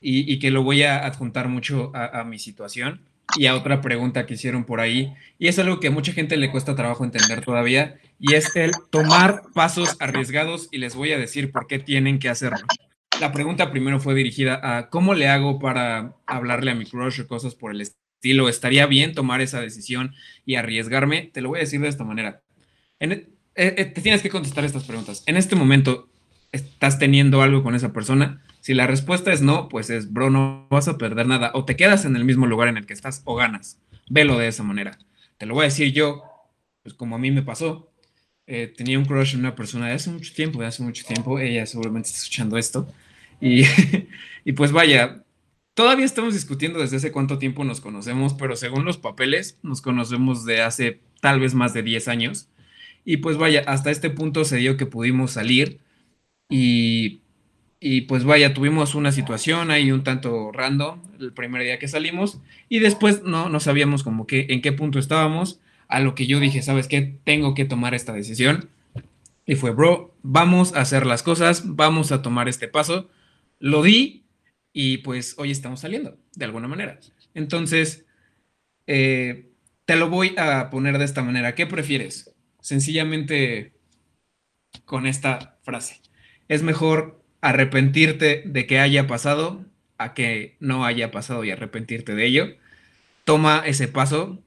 [0.00, 3.02] y, que lo voy a adjuntar mucho a, mi situación
[3.36, 5.12] y a otra pregunta que hicieron por ahí.
[5.38, 8.70] Y es algo que a mucha gente le cuesta trabajo entender todavía y es el
[8.88, 12.66] tomar pasos arriesgados y les voy a decir por qué tienen que hacerlo.
[13.20, 17.28] La pregunta primero fue dirigida a cómo le hago para hablarle a mi crush o
[17.28, 20.14] cosas por el estilo estaría bien tomar esa decisión
[20.46, 22.40] y arriesgarme, te lo voy a decir de esta manera.
[23.00, 25.24] En, eh, eh, te tienes que contestar estas preguntas.
[25.26, 26.08] En este momento,
[26.52, 28.42] ¿estás teniendo algo con esa persona?
[28.60, 31.50] Si la respuesta es no, pues es, bro, no vas a perder nada.
[31.54, 33.78] O te quedas en el mismo lugar en el que estás o ganas.
[34.10, 34.98] Velo de esa manera.
[35.38, 36.24] Te lo voy a decir yo,
[36.82, 37.90] pues como a mí me pasó.
[38.46, 41.38] Eh, tenía un crush en una persona de hace mucho tiempo, de hace mucho tiempo.
[41.38, 42.92] Ella seguramente está escuchando esto.
[43.40, 43.64] Y,
[44.44, 45.22] y pues vaya,
[45.74, 50.44] todavía estamos discutiendo desde hace cuánto tiempo nos conocemos, pero según los papeles, nos conocemos
[50.44, 52.48] de hace tal vez más de 10 años.
[53.04, 55.80] Y pues vaya, hasta este punto se dio que pudimos salir
[56.48, 57.20] y,
[57.80, 62.40] y pues vaya, tuvimos una situación ahí un tanto random el primer día que salimos
[62.68, 66.38] y después no, no sabíamos como que en qué punto estábamos, a lo que yo
[66.38, 67.18] dije, ¿sabes qué?
[67.24, 68.68] Tengo que tomar esta decisión.
[69.46, 73.08] Y fue, bro, vamos a hacer las cosas, vamos a tomar este paso.
[73.58, 74.26] Lo di
[74.74, 77.00] y pues hoy estamos saliendo, de alguna manera.
[77.32, 78.04] Entonces,
[78.86, 79.50] eh,
[79.86, 81.54] te lo voy a poner de esta manera.
[81.54, 82.34] ¿Qué prefieres?
[82.60, 83.72] Sencillamente
[84.84, 86.02] con esta frase.
[86.48, 89.64] Es mejor arrepentirte de que haya pasado
[89.98, 92.46] a que no haya pasado y arrepentirte de ello.
[93.24, 94.38] Toma ese paso,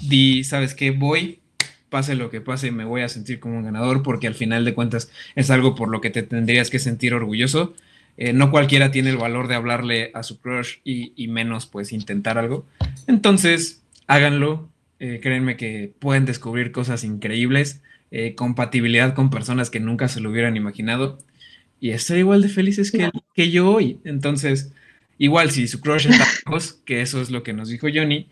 [0.00, 0.90] di, ¿sabes qué?
[0.90, 1.40] Voy,
[1.88, 4.74] pase lo que pase, me voy a sentir como un ganador porque al final de
[4.74, 7.74] cuentas es algo por lo que te tendrías que sentir orgulloso.
[8.16, 12.36] Eh, no cualquiera tiene el valor de hablarle a su crush y, menos pues intentar
[12.36, 12.66] algo.
[13.06, 14.68] Entonces, háganlo.
[14.98, 17.80] Eh, créanme que pueden descubrir cosas increíbles,
[18.10, 21.18] eh, compatibilidad con personas que nunca se lo hubieran imaginado
[21.80, 24.00] y estoy igual de felices que, que yo hoy.
[24.04, 24.72] Entonces,
[25.18, 28.28] igual si su crush está lejos, que eso es lo que nos dijo Johnny,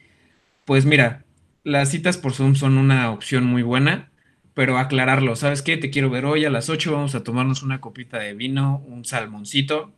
[0.64, 1.24] pues mira,
[1.64, 4.10] las citas por Zoom son una opción muy buena,
[4.54, 5.76] pero aclararlo, ¿sabes qué?
[5.76, 9.04] Te quiero ver hoy a las 8, vamos a tomarnos una copita de vino, un
[9.04, 9.92] salmoncito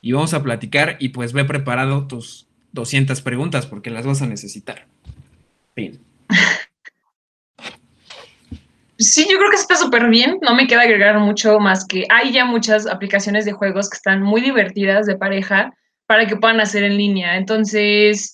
[0.00, 4.26] y vamos a platicar y pues ve preparado tus 200 preguntas porque las vas a
[4.26, 4.86] necesitar.
[5.74, 6.00] Fin.
[9.02, 10.38] Sí, yo creo que está súper bien.
[10.42, 14.22] No me queda agregar mucho más que hay ya muchas aplicaciones de juegos que están
[14.22, 15.72] muy divertidas de pareja
[16.06, 17.36] para que puedan hacer en línea.
[17.36, 18.32] Entonces,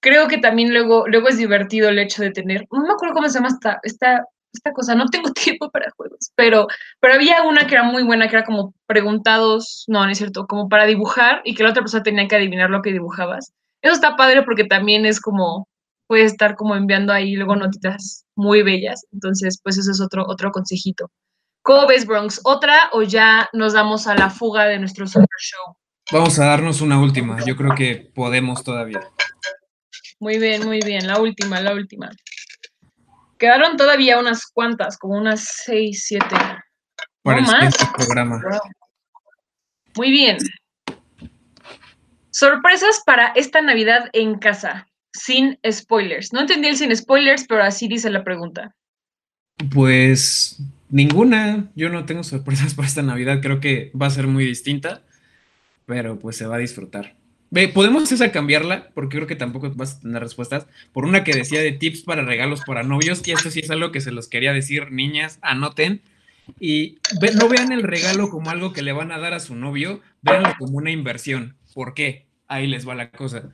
[0.00, 3.28] creo que también luego, luego es divertido el hecho de tener, no me acuerdo cómo
[3.28, 6.66] se llama esta, esta, esta cosa, no tengo tiempo para juegos, pero,
[7.00, 10.46] pero había una que era muy buena, que era como preguntados, no, no es cierto,
[10.46, 13.52] como para dibujar y que la otra persona tenía que adivinar lo que dibujabas.
[13.82, 15.66] Eso está padre porque también es como
[16.10, 19.06] puede estar como enviando ahí luego notitas muy bellas.
[19.12, 21.08] Entonces, pues eso es otro, otro consejito.
[21.62, 22.40] ¿Cómo ves, Bronx?
[22.42, 25.76] ¿Otra o ya nos damos a la fuga de nuestro super show?
[26.10, 27.38] Vamos a darnos una última.
[27.46, 29.08] Yo creo que podemos todavía.
[30.18, 31.06] Muy bien, muy bien.
[31.06, 32.10] La última, la última.
[33.38, 36.34] Quedaron todavía unas cuantas, como unas seis, siete.
[37.22, 38.42] Para no el programa.
[39.96, 40.38] Muy bien.
[42.32, 46.32] Sorpresas para esta Navidad en casa sin spoilers.
[46.32, 48.74] No entendí el sin spoilers, pero así dice la pregunta.
[49.72, 51.70] Pues ninguna.
[51.74, 53.40] Yo no tengo sorpresas para esta Navidad.
[53.42, 55.02] Creo que va a ser muy distinta,
[55.86, 57.16] pero pues se va a disfrutar.
[57.74, 61.60] Podemos esa cambiarla, porque creo que tampoco vas a tener respuestas, por una que decía
[61.60, 64.52] de tips para regalos para novios, y esto sí es algo que se los quería
[64.52, 66.00] decir, niñas, anoten,
[66.60, 66.98] y
[67.34, 70.54] no vean el regalo como algo que le van a dar a su novio, véanlo
[70.60, 71.56] como una inversión.
[71.74, 72.26] ¿Por qué?
[72.46, 73.50] Ahí les va la cosa.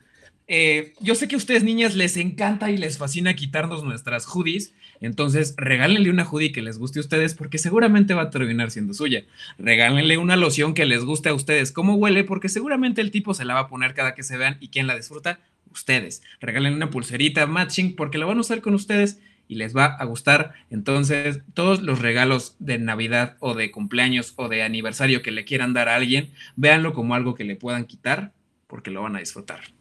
[0.47, 4.73] Eh, yo sé que a ustedes, niñas, les encanta y les fascina quitarnos nuestras hoodies.
[5.01, 8.93] Entonces, regálenle una hoodie que les guste a ustedes porque seguramente va a terminar siendo
[8.93, 9.25] suya.
[9.57, 11.71] Regálenle una loción que les guste a ustedes.
[11.71, 12.23] ¿Cómo huele?
[12.23, 14.87] Porque seguramente el tipo se la va a poner cada que se vean y quién
[14.87, 15.39] la disfruta,
[15.71, 16.23] ustedes.
[16.39, 19.19] Regalen una pulserita matching porque la van a usar con ustedes
[19.49, 20.53] y les va a gustar.
[20.69, 25.73] Entonces, todos los regalos de Navidad o de cumpleaños o de aniversario que le quieran
[25.73, 28.33] dar a alguien, véanlo como algo que le puedan quitar
[28.67, 29.76] porque lo van a disfrutar.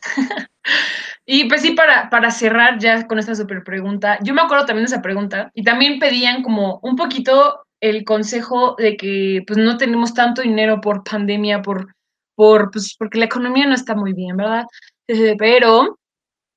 [1.26, 4.86] y pues sí, para, para cerrar ya con esta super pregunta, yo me acuerdo también
[4.86, 9.76] de esa pregunta y también pedían como un poquito el consejo de que pues no
[9.76, 11.94] tenemos tanto dinero por pandemia, por,
[12.34, 14.64] por pues porque la economía no está muy bien, ¿verdad?
[15.38, 15.98] Pero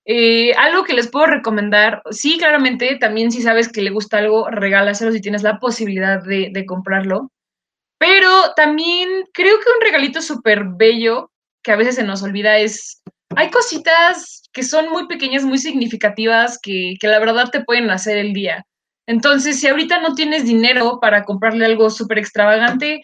[0.06, 4.50] eh, algo que les puedo recomendar, sí, claramente, también si sabes que le gusta algo,
[4.50, 7.32] regálaselo si tienes la posibilidad de, de comprarlo.
[8.00, 11.32] Pero también creo que un regalito súper bello
[11.64, 13.02] que a veces se nos olvida es
[13.36, 18.34] hay cositas que son muy pequeñas, muy significativas, que, la verdad te pueden hacer el
[18.34, 18.66] día.
[19.08, 23.02] Entonces, si ahorita no tienes dinero para comprarle algo súper extravagante,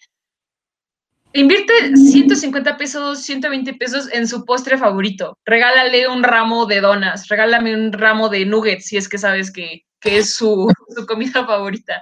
[1.33, 5.37] invierte 150 pesos, 120 pesos en su postre favorito.
[5.45, 9.83] Regálale un ramo de donas, regálame un ramo de nuggets si es que sabes que,
[10.03, 12.01] es su, su, comida favorita.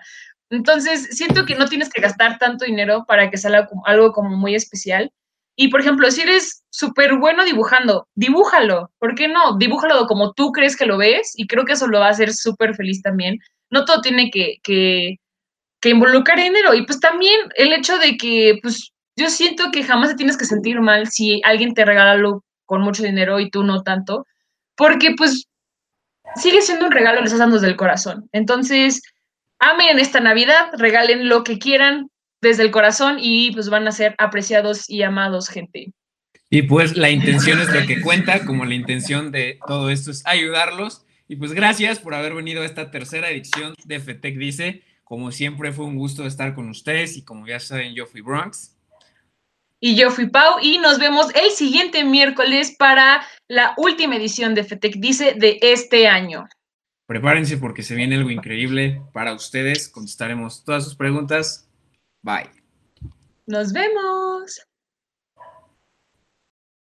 [0.49, 4.55] Entonces, siento que no tienes que gastar tanto dinero para que salga algo como muy
[4.55, 5.11] especial
[5.55, 8.91] Y por ejemplo, si eres súper bueno dibujando, dibújalo.
[8.99, 9.57] ¿Por qué no?
[9.57, 12.33] Dibújalo como tú crees que lo ves y creo que eso lo va a hacer
[12.33, 13.39] súper feliz también.
[13.69, 15.17] No todo tiene que, que,
[15.89, 16.73] involucrar dinero.
[16.73, 20.45] Y pues también el hecho de que, pues yo siento que jamás te tienes que
[20.45, 24.25] sentir mal si alguien te regala algo con mucho dinero y tú no tanto,
[24.75, 25.45] porque pues
[26.35, 28.27] sigue siendo un regalo, le estás dando desde el corazón.
[28.31, 29.01] Entonces,
[29.59, 32.09] amen esta Navidad, regalen lo que quieran
[32.41, 35.93] desde el corazón y pues van a ser apreciados y amados, gente.
[36.49, 40.25] Y pues la intención es lo que cuenta, como la intención de todo esto es
[40.25, 41.05] ayudarlos.
[41.27, 44.83] Y pues gracias por haber venido a esta tercera edición de FETEC Dice.
[45.03, 48.75] Como siempre fue un gusto estar con ustedes y como ya saben, yo fui Bronx.
[49.79, 54.63] Y yo fui Pau y nos vemos el siguiente miércoles para la última edición de
[54.63, 56.47] FETEC Dice de este año.
[57.05, 59.89] Prepárense porque se viene algo increíble para ustedes.
[59.89, 61.69] Contestaremos todas sus preguntas.
[62.25, 62.49] Bye.
[63.45, 64.59] Nos vemos.